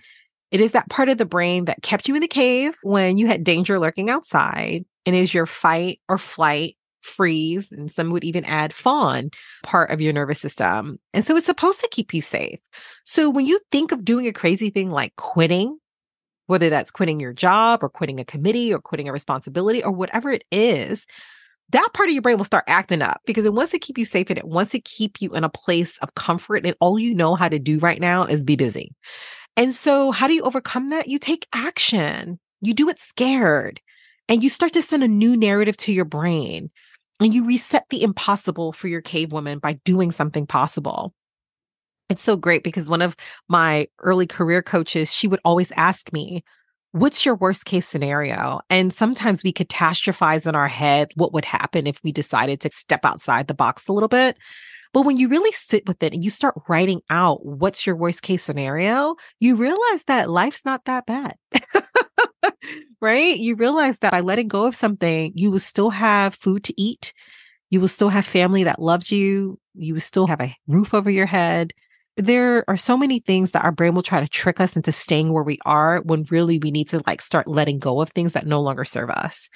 It 0.51 0.61
is 0.61 0.71
that 0.71 0.89
part 0.89 1.09
of 1.09 1.17
the 1.17 1.25
brain 1.25 1.65
that 1.65 1.81
kept 1.81 2.07
you 2.07 2.15
in 2.15 2.21
the 2.21 2.27
cave 2.27 2.75
when 2.81 3.17
you 3.17 3.27
had 3.27 3.43
danger 3.43 3.79
lurking 3.79 4.09
outside 4.09 4.85
and 5.05 5.15
is 5.15 5.33
your 5.33 5.45
fight 5.45 5.99
or 6.07 6.17
flight 6.17 6.76
freeze, 7.07 7.71
and 7.71 7.91
some 7.91 8.11
would 8.11 8.23
even 8.23 8.45
add 8.45 8.73
fawn 8.73 9.31
part 9.63 9.89
of 9.91 10.01
your 10.01 10.13
nervous 10.13 10.39
system. 10.39 10.99
And 11.13 11.23
so 11.23 11.35
it's 11.35 11.45
supposed 11.45 11.79
to 11.81 11.89
keep 11.91 12.13
you 12.13 12.21
safe. 12.21 12.59
So 13.05 13.29
when 13.29 13.45
you 13.45 13.59
think 13.71 13.91
of 13.91 14.05
doing 14.05 14.27
a 14.27 14.33
crazy 14.33 14.69
thing 14.69 14.91
like 14.91 15.15
quitting, 15.15 15.77
whether 16.47 16.69
that's 16.69 16.91
quitting 16.91 17.19
your 17.19 17.33
job 17.33 17.83
or 17.83 17.89
quitting 17.89 18.19
a 18.19 18.25
committee 18.25 18.73
or 18.73 18.79
quitting 18.79 19.09
a 19.09 19.13
responsibility 19.13 19.83
or 19.83 19.91
whatever 19.91 20.31
it 20.31 20.43
is, 20.51 21.05
that 21.71 21.89
part 21.93 22.07
of 22.07 22.13
your 22.13 22.21
brain 22.21 22.37
will 22.37 22.45
start 22.45 22.63
acting 22.67 23.01
up 23.01 23.21
because 23.25 23.45
it 23.45 23.53
wants 23.53 23.71
to 23.71 23.79
keep 23.79 23.97
you 23.97 24.05
safe 24.05 24.29
and 24.29 24.39
it 24.39 24.47
wants 24.47 24.71
to 24.71 24.79
keep 24.79 25.21
you 25.21 25.33
in 25.35 25.43
a 25.43 25.49
place 25.49 25.97
of 25.97 26.15
comfort. 26.15 26.65
And 26.65 26.75
all 26.79 26.97
you 26.97 27.13
know 27.13 27.35
how 27.35 27.49
to 27.49 27.59
do 27.59 27.79
right 27.79 27.99
now 27.99 28.23
is 28.23 28.43
be 28.43 28.55
busy. 28.55 28.93
And 29.57 29.73
so, 29.73 30.11
how 30.11 30.27
do 30.27 30.33
you 30.33 30.43
overcome 30.43 30.91
that? 30.91 31.07
You 31.07 31.19
take 31.19 31.47
action, 31.51 32.39
you 32.61 32.73
do 32.73 32.89
it 32.89 32.99
scared, 32.99 33.81
and 34.29 34.43
you 34.43 34.49
start 34.49 34.73
to 34.73 34.81
send 34.81 35.03
a 35.03 35.07
new 35.07 35.35
narrative 35.35 35.75
to 35.77 35.93
your 35.93 36.05
brain. 36.05 36.69
And 37.19 37.33
you 37.33 37.45
reset 37.45 37.85
the 37.89 38.03
impossible 38.03 38.73
for 38.73 38.87
your 38.87 39.01
cave 39.01 39.31
woman 39.31 39.59
by 39.59 39.73
doing 39.85 40.11
something 40.11 40.45
possible. 40.45 41.13
It's 42.09 42.23
so 42.23 42.37
great 42.37 42.63
because 42.63 42.89
one 42.89 43.01
of 43.01 43.15
my 43.49 43.87
early 44.01 44.27
career 44.27 44.61
coaches, 44.61 45.13
she 45.13 45.27
would 45.27 45.41
always 45.43 45.71
ask 45.75 46.13
me, 46.13 46.43
What's 46.93 47.25
your 47.25 47.35
worst 47.35 47.65
case 47.65 47.87
scenario? 47.87 48.61
And 48.69 48.93
sometimes 48.93 49.43
we 49.43 49.51
catastrophize 49.51 50.47
in 50.47 50.55
our 50.55 50.69
head 50.69 51.11
what 51.15 51.33
would 51.33 51.45
happen 51.45 51.85
if 51.85 51.99
we 52.03 52.11
decided 52.11 52.61
to 52.61 52.71
step 52.71 53.03
outside 53.03 53.47
the 53.47 53.53
box 53.53 53.87
a 53.87 53.93
little 53.93 54.07
bit. 54.07 54.37
But 54.93 55.01
when 55.01 55.17
you 55.17 55.27
really 55.27 55.51
sit 55.51 55.85
with 55.85 56.01
it 56.01 56.13
and 56.13 56.23
you 56.23 56.29
start 56.29 56.55
writing 56.67 57.01
out 57.09 57.45
what's 57.45 57.85
your 57.85 57.95
worst 57.95 58.23
case 58.23 58.43
scenario, 58.43 59.15
you 59.39 59.57
realize 59.57 60.05
that 60.05 60.29
life's 60.29 60.63
not 60.65 60.85
that 60.85 61.05
bad. 61.05 61.35
right? 63.01 63.37
You 63.37 63.55
realize 63.55 63.99
that 63.99 64.11
by 64.11 64.21
letting 64.21 64.47
go 64.47 64.65
of 64.65 64.75
something, 64.75 65.31
you 65.35 65.51
will 65.51 65.59
still 65.59 65.89
have 65.89 66.35
food 66.35 66.63
to 66.65 66.81
eat. 66.81 67.13
You 67.69 67.81
will 67.81 67.87
still 67.87 68.09
have 68.09 68.25
family 68.25 68.63
that 68.63 68.81
loves 68.81 69.11
you. 69.11 69.59
You 69.75 69.93
will 69.93 70.01
still 70.01 70.27
have 70.27 70.41
a 70.41 70.55
roof 70.67 70.93
over 70.93 71.09
your 71.09 71.25
head 71.25 71.73
there 72.17 72.65
are 72.67 72.77
so 72.77 72.97
many 72.97 73.19
things 73.19 73.51
that 73.51 73.63
our 73.63 73.71
brain 73.71 73.93
will 73.93 74.01
try 74.01 74.19
to 74.19 74.27
trick 74.27 74.59
us 74.59 74.75
into 74.75 74.91
staying 74.91 75.31
where 75.31 75.43
we 75.43 75.59
are 75.65 76.01
when 76.01 76.25
really 76.31 76.57
we 76.57 76.71
need 76.71 76.89
to 76.89 77.01
like 77.05 77.21
start 77.21 77.47
letting 77.47 77.77
go 77.77 78.01
of 78.01 78.09
things 78.09 78.33
that 78.33 78.47
no 78.47 78.59
longer 78.59 78.83
serve 78.83 79.11
us. 79.11 79.49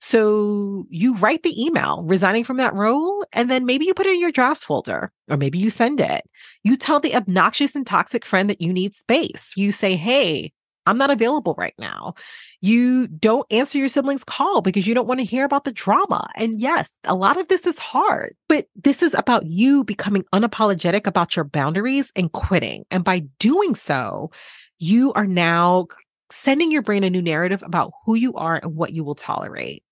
So 0.00 0.86
you 0.90 1.16
write 1.16 1.42
the 1.42 1.64
email 1.64 2.02
resigning 2.04 2.44
from 2.44 2.58
that 2.58 2.74
role, 2.74 3.24
and 3.32 3.50
then 3.50 3.64
maybe 3.64 3.86
you 3.86 3.94
put 3.94 4.06
it 4.06 4.12
in 4.12 4.20
your 4.20 4.32
drafts 4.32 4.62
folder, 4.62 5.10
or 5.28 5.36
maybe 5.36 5.58
you 5.58 5.70
send 5.70 5.98
it. 6.00 6.24
You 6.62 6.76
tell 6.76 7.00
the 7.00 7.16
obnoxious 7.16 7.74
and 7.74 7.86
toxic 7.86 8.24
friend 8.24 8.48
that 8.48 8.60
you 8.60 8.72
need 8.72 8.94
space. 8.94 9.52
You 9.56 9.72
say, 9.72 9.96
Hey, 9.96 10.52
I'm 10.86 10.98
not 10.98 11.10
available 11.10 11.54
right 11.56 11.74
now. 11.78 12.14
You 12.60 13.06
don't 13.06 13.50
answer 13.50 13.78
your 13.78 13.88
siblings' 13.88 14.24
call 14.24 14.60
because 14.60 14.86
you 14.86 14.94
don't 14.94 15.08
want 15.08 15.20
to 15.20 15.26
hear 15.26 15.44
about 15.44 15.64
the 15.64 15.72
drama. 15.72 16.28
And 16.36 16.60
yes, 16.60 16.90
a 17.04 17.14
lot 17.14 17.38
of 17.38 17.48
this 17.48 17.66
is 17.66 17.78
hard, 17.78 18.36
but 18.48 18.66
this 18.76 19.02
is 19.02 19.14
about 19.14 19.46
you 19.46 19.84
becoming 19.84 20.24
unapologetic 20.32 21.06
about 21.06 21.36
your 21.36 21.44
boundaries 21.44 22.12
and 22.16 22.32
quitting. 22.32 22.84
And 22.90 23.04
by 23.04 23.20
doing 23.38 23.74
so, 23.74 24.30
you 24.78 25.12
are 25.14 25.26
now 25.26 25.86
sending 26.30 26.70
your 26.70 26.82
brain 26.82 27.04
a 27.04 27.10
new 27.10 27.22
narrative 27.22 27.62
about 27.62 27.92
who 28.04 28.14
you 28.14 28.34
are 28.34 28.56
and 28.56 28.74
what 28.74 28.92
you 28.92 29.04
will 29.04 29.14
tolerate. 29.14 29.82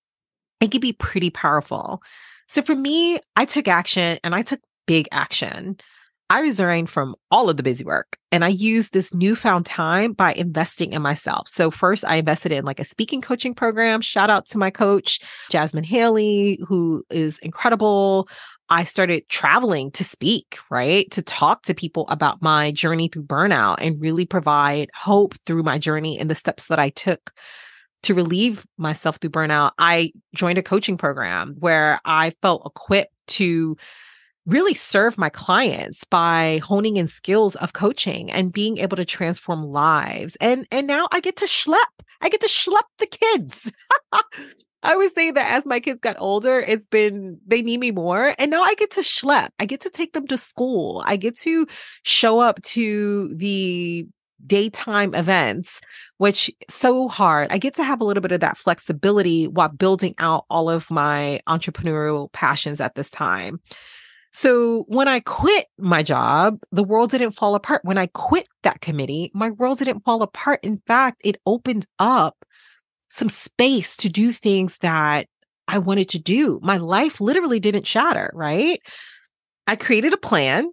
It 0.61 0.71
can 0.71 0.81
be 0.81 0.93
pretty 0.93 1.29
powerful. 1.29 2.01
So 2.47 2.61
for 2.61 2.75
me, 2.75 3.19
I 3.35 3.45
took 3.45 3.67
action 3.67 4.19
and 4.23 4.35
I 4.35 4.41
took 4.41 4.59
big 4.85 5.07
action. 5.11 5.77
I 6.29 6.39
resigned 6.39 6.89
from 6.89 7.15
all 7.29 7.49
of 7.49 7.57
the 7.57 7.63
busy 7.63 7.83
work 7.83 8.17
and 8.31 8.43
I 8.43 8.47
used 8.47 8.93
this 8.93 9.13
newfound 9.13 9.65
time 9.65 10.13
by 10.13 10.33
investing 10.33 10.93
in 10.93 11.01
myself. 11.01 11.47
So, 11.47 11.69
first, 11.69 12.03
I 12.05 12.15
invested 12.15 12.51
in 12.51 12.65
like 12.65 12.79
a 12.79 12.85
speaking 12.85 13.21
coaching 13.21 13.53
program. 13.53 14.01
Shout 14.01 14.29
out 14.29 14.47
to 14.47 14.57
my 14.57 14.71
coach, 14.71 15.19
Jasmine 15.51 15.83
Haley, 15.83 16.59
who 16.67 17.03
is 17.09 17.37
incredible. 17.39 18.27
I 18.69 18.85
started 18.85 19.27
traveling 19.29 19.91
to 19.91 20.03
speak, 20.03 20.57
right? 20.71 21.09
To 21.11 21.21
talk 21.21 21.63
to 21.63 21.75
people 21.75 22.07
about 22.07 22.41
my 22.41 22.71
journey 22.71 23.07
through 23.09 23.25
burnout 23.25 23.75
and 23.79 24.01
really 24.01 24.25
provide 24.25 24.89
hope 24.95 25.35
through 25.45 25.63
my 25.63 25.77
journey 25.77 26.17
and 26.17 26.29
the 26.29 26.35
steps 26.35 26.67
that 26.67 26.79
I 26.79 26.89
took 26.89 27.31
to 28.03 28.13
relieve 28.13 28.65
myself 28.77 29.17
through 29.17 29.31
burnout. 29.31 29.71
I 29.77 30.13
joined 30.33 30.57
a 30.57 30.63
coaching 30.63 30.97
program 30.97 31.55
where 31.59 31.99
I 32.05 32.31
felt 32.41 32.63
equipped 32.65 33.13
to 33.27 33.77
really 34.45 34.73
serve 34.73 35.17
my 35.17 35.29
clients 35.29 36.03
by 36.03 36.59
honing 36.63 36.97
in 36.97 37.07
skills 37.07 37.55
of 37.57 37.73
coaching 37.73 38.31
and 38.31 38.51
being 38.51 38.77
able 38.77 38.97
to 38.97 39.05
transform 39.05 39.63
lives. 39.63 40.35
And 40.41 40.67
and 40.71 40.87
now 40.87 41.07
I 41.11 41.19
get 41.19 41.37
to 41.37 41.45
schlep. 41.45 41.77
I 42.21 42.29
get 42.29 42.41
to 42.41 42.47
schlep 42.47 42.83
the 42.99 43.07
kids. 43.07 43.71
I 44.83 44.97
would 44.97 45.13
say 45.13 45.31
that 45.31 45.51
as 45.51 45.65
my 45.65 45.79
kids 45.79 46.01
got 46.01 46.17
older, 46.19 46.59
it's 46.59 46.85
been 46.87 47.39
they 47.47 47.61
need 47.61 47.79
me 47.79 47.91
more. 47.91 48.35
And 48.37 48.51
now 48.51 48.63
I 48.63 48.75
get 48.75 48.91
to 48.91 49.01
schlep. 49.01 49.49
I 49.59 49.65
get 49.65 49.81
to 49.81 49.89
take 49.89 50.13
them 50.13 50.27
to 50.27 50.37
school. 50.37 51.03
I 51.05 51.15
get 51.15 51.37
to 51.39 51.65
show 52.03 52.39
up 52.39 52.61
to 52.63 53.33
the 53.37 54.05
daytime 54.45 55.15
events, 55.15 55.79
which 56.17 56.51
so 56.69 57.07
hard. 57.07 57.49
I 57.49 57.57
get 57.57 57.75
to 57.75 57.83
have 57.83 58.01
a 58.01 58.03
little 58.03 58.19
bit 58.19 58.33
of 58.33 58.41
that 58.41 58.57
flexibility 58.57 59.47
while 59.47 59.69
building 59.69 60.15
out 60.17 60.45
all 60.49 60.69
of 60.69 60.91
my 60.91 61.39
entrepreneurial 61.47 62.29
passions 62.33 62.81
at 62.81 62.95
this 62.95 63.09
time. 63.09 63.61
So 64.33 64.85
when 64.87 65.07
I 65.07 65.19
quit 65.19 65.67
my 65.77 66.01
job, 66.01 66.57
the 66.71 66.83
world 66.83 67.11
didn't 67.11 67.31
fall 67.31 67.53
apart. 67.53 67.85
When 67.85 67.99
I 67.99 68.07
quit 68.07 68.47
that 68.63 68.81
committee, 68.81 69.31
my 69.35 69.51
world 69.51 69.77
didn't 69.77 70.03
fall 70.03 70.23
apart. 70.23 70.59
In 70.63 70.81
fact, 70.87 71.21
it 71.23 71.37
opened 71.45 71.85
up 71.99 72.35
some 73.09 73.29
space 73.29 73.95
to 73.97 74.09
do 74.09 74.31
things 74.31 74.79
that 74.79 75.27
I 75.67 75.77
wanted 75.77 76.09
to 76.09 76.19
do. 76.19 76.59
My 76.63 76.77
life 76.77 77.21
literally 77.21 77.59
didn't 77.59 77.85
shatter, 77.85 78.31
right? 78.33 78.81
I 79.67 79.75
created 79.75 80.13
a 80.13 80.17
plan 80.17 80.71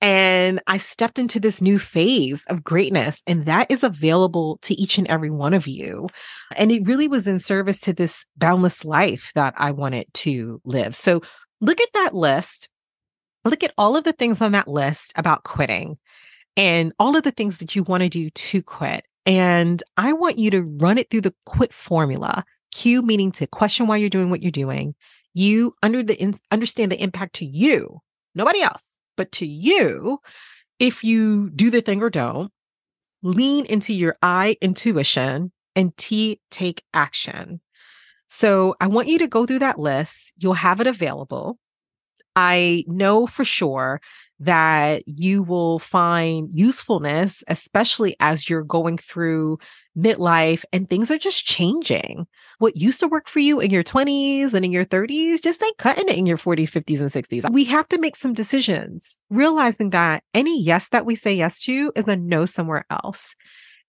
and 0.00 0.60
I 0.66 0.76
stepped 0.76 1.20
into 1.20 1.38
this 1.38 1.62
new 1.62 1.78
phase 1.78 2.44
of 2.48 2.62
greatness, 2.62 3.22
and 3.26 3.46
that 3.46 3.70
is 3.70 3.82
available 3.82 4.58
to 4.62 4.74
each 4.74 4.98
and 4.98 5.06
every 5.06 5.30
one 5.30 5.54
of 5.54 5.66
you. 5.66 6.08
And 6.54 6.70
it 6.70 6.86
really 6.86 7.08
was 7.08 7.26
in 7.26 7.38
service 7.38 7.80
to 7.80 7.94
this 7.94 8.26
boundless 8.36 8.84
life 8.84 9.32
that 9.36 9.54
I 9.56 9.70
wanted 9.70 10.06
to 10.14 10.60
live. 10.64 10.94
So 10.94 11.22
look 11.60 11.80
at 11.80 11.92
that 11.94 12.14
list 12.14 12.68
look 13.48 13.64
at 13.64 13.74
all 13.78 13.96
of 13.96 14.04
the 14.04 14.12
things 14.12 14.40
on 14.40 14.52
that 14.52 14.68
list 14.68 15.12
about 15.16 15.44
quitting 15.44 15.98
and 16.56 16.92
all 16.98 17.16
of 17.16 17.22
the 17.22 17.30
things 17.30 17.58
that 17.58 17.76
you 17.76 17.82
want 17.82 18.02
to 18.02 18.08
do 18.08 18.30
to 18.30 18.62
quit. 18.62 19.04
And 19.24 19.82
I 19.96 20.12
want 20.12 20.38
you 20.38 20.50
to 20.52 20.62
run 20.62 20.98
it 20.98 21.10
through 21.10 21.22
the 21.22 21.34
quit 21.44 21.72
formula. 21.72 22.44
Q 22.72 23.02
meaning 23.02 23.32
to 23.32 23.46
question 23.46 23.86
why 23.86 23.96
you're 23.96 24.10
doing 24.10 24.30
what 24.30 24.42
you're 24.42 24.50
doing. 24.50 24.94
You 25.34 25.74
under 25.82 26.02
the 26.02 26.14
in, 26.20 26.34
understand 26.50 26.92
the 26.92 27.02
impact 27.02 27.34
to 27.36 27.44
you, 27.44 28.00
nobody 28.34 28.62
else, 28.62 28.88
but 29.16 29.32
to 29.32 29.46
you. 29.46 30.20
If 30.78 31.04
you 31.04 31.50
do 31.50 31.70
the 31.70 31.80
thing 31.80 32.02
or 32.02 32.10
don't, 32.10 32.52
lean 33.22 33.66
into 33.66 33.92
your 33.92 34.16
I 34.22 34.56
intuition 34.60 35.52
and 35.74 35.96
T 35.96 36.40
take 36.50 36.82
action. 36.94 37.60
So 38.28 38.74
I 38.80 38.86
want 38.88 39.08
you 39.08 39.18
to 39.18 39.26
go 39.26 39.46
through 39.46 39.60
that 39.60 39.78
list. 39.78 40.32
You'll 40.36 40.54
have 40.54 40.80
it 40.80 40.86
available. 40.86 41.58
I 42.36 42.84
know 42.86 43.26
for 43.26 43.44
sure 43.44 44.00
that 44.38 45.02
you 45.06 45.42
will 45.42 45.78
find 45.78 46.50
usefulness, 46.52 47.42
especially 47.48 48.14
as 48.20 48.50
you're 48.50 48.62
going 48.62 48.98
through 48.98 49.58
midlife 49.96 50.62
and 50.72 50.88
things 50.88 51.10
are 51.10 51.16
just 51.16 51.46
changing. 51.46 52.26
What 52.58 52.76
used 52.76 53.00
to 53.00 53.08
work 53.08 53.28
for 53.28 53.38
you 53.38 53.60
in 53.60 53.70
your 53.70 53.82
20s 53.82 54.52
and 54.52 54.64
in 54.64 54.72
your 54.72 54.84
30s 54.84 55.40
just 55.42 55.62
ain't 55.62 55.78
cutting 55.78 56.08
it 56.08 56.18
in 56.18 56.26
your 56.26 56.36
40s, 56.36 56.70
50s, 56.70 57.00
and 57.00 57.10
60s. 57.10 57.50
We 57.50 57.64
have 57.64 57.88
to 57.88 57.98
make 57.98 58.14
some 58.14 58.34
decisions, 58.34 59.16
realizing 59.30 59.90
that 59.90 60.22
any 60.34 60.60
yes 60.60 60.90
that 60.90 61.06
we 61.06 61.14
say 61.14 61.34
yes 61.34 61.62
to 61.62 61.92
is 61.96 62.06
a 62.06 62.16
no 62.16 62.44
somewhere 62.44 62.84
else. 62.90 63.34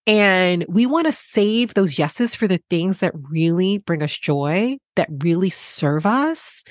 And 0.06 0.64
we 0.66 0.86
want 0.86 1.06
to 1.06 1.12
save 1.12 1.74
those 1.74 1.98
yeses 1.98 2.34
for 2.34 2.48
the 2.48 2.62
things 2.70 3.00
that 3.00 3.12
really 3.14 3.76
bring 3.76 4.02
us 4.02 4.16
joy, 4.16 4.78
that 4.96 5.10
really 5.22 5.50
serve 5.50 6.06
us, 6.06 6.64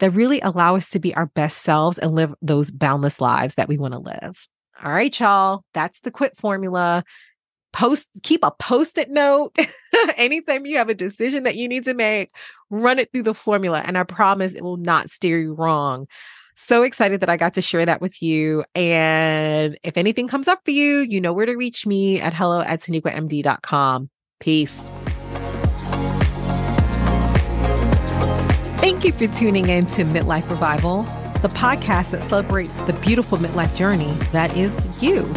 that 0.00 0.10
really 0.10 0.40
allow 0.40 0.76
us 0.76 0.90
to 0.90 0.98
be 0.98 1.14
our 1.14 1.26
best 1.26 1.58
selves 1.58 1.98
and 1.98 2.14
live 2.14 2.34
those 2.42 2.70
boundless 2.70 3.20
lives 3.20 3.54
that 3.54 3.68
we 3.68 3.78
want 3.78 3.94
to 3.94 4.00
live. 4.00 4.48
All 4.82 4.92
right, 4.92 5.18
y'all. 5.20 5.62
That's 5.74 6.00
the 6.00 6.10
quit 6.10 6.36
formula. 6.36 7.04
Post, 7.72 8.08
keep 8.22 8.42
a 8.42 8.50
post 8.50 8.98
it 8.98 9.10
note. 9.10 9.56
Anytime 10.16 10.66
you 10.66 10.78
have 10.78 10.88
a 10.88 10.94
decision 10.94 11.44
that 11.44 11.56
you 11.56 11.68
need 11.68 11.84
to 11.84 11.94
make, 11.94 12.30
run 12.70 12.98
it 12.98 13.12
through 13.12 13.22
the 13.22 13.34
formula. 13.34 13.82
And 13.84 13.96
I 13.96 14.02
promise 14.02 14.54
it 14.54 14.64
will 14.64 14.76
not 14.76 15.10
steer 15.10 15.38
you 15.38 15.54
wrong. 15.54 16.08
So 16.56 16.82
excited 16.82 17.20
that 17.20 17.30
I 17.30 17.36
got 17.36 17.54
to 17.54 17.62
share 17.62 17.86
that 17.86 18.00
with 18.00 18.20
you. 18.20 18.64
And 18.74 19.78
if 19.82 19.96
anything 19.96 20.28
comes 20.28 20.48
up 20.48 20.60
for 20.64 20.72
you, 20.72 20.98
you 21.00 21.20
know 21.20 21.32
where 21.32 21.46
to 21.46 21.54
reach 21.54 21.86
me 21.86 22.20
at 22.20 22.34
hello 22.34 22.60
at. 22.60 22.82
Peace. 24.40 24.80
Thank 28.80 29.04
you 29.04 29.12
for 29.12 29.26
tuning 29.26 29.68
in 29.68 29.84
to 29.88 30.04
Midlife 30.04 30.48
Revival, 30.48 31.02
the 31.42 31.48
podcast 31.48 32.12
that 32.12 32.22
celebrates 32.22 32.72
the 32.82 32.94
beautiful 32.94 33.36
midlife 33.36 33.76
journey 33.76 34.10
that 34.32 34.56
is 34.56 34.72
you. 35.02 35.30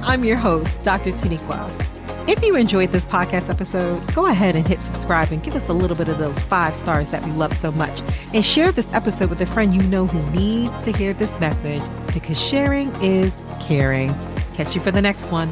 I'm 0.00 0.24
your 0.24 0.38
host, 0.38 0.82
Dr. 0.82 1.12
Taniqua. 1.12 1.68
If 2.26 2.42
you 2.42 2.56
enjoyed 2.56 2.92
this 2.92 3.04
podcast 3.04 3.50
episode, 3.50 4.14
go 4.14 4.24
ahead 4.24 4.56
and 4.56 4.66
hit 4.66 4.80
subscribe 4.80 5.30
and 5.30 5.42
give 5.42 5.54
us 5.54 5.68
a 5.68 5.74
little 5.74 5.94
bit 5.94 6.08
of 6.08 6.16
those 6.16 6.38
five 6.44 6.74
stars 6.74 7.10
that 7.10 7.22
we 7.22 7.32
love 7.32 7.52
so 7.52 7.70
much. 7.72 8.00
And 8.32 8.42
share 8.42 8.72
this 8.72 8.90
episode 8.94 9.28
with 9.28 9.42
a 9.42 9.46
friend 9.46 9.74
you 9.74 9.86
know 9.88 10.06
who 10.06 10.30
needs 10.30 10.82
to 10.84 10.92
hear 10.92 11.12
this 11.12 11.38
message 11.38 11.82
because 12.14 12.40
sharing 12.40 12.90
is 13.02 13.30
caring. 13.60 14.14
Catch 14.54 14.74
you 14.74 14.80
for 14.80 14.90
the 14.90 15.02
next 15.02 15.30
one. 15.30 15.50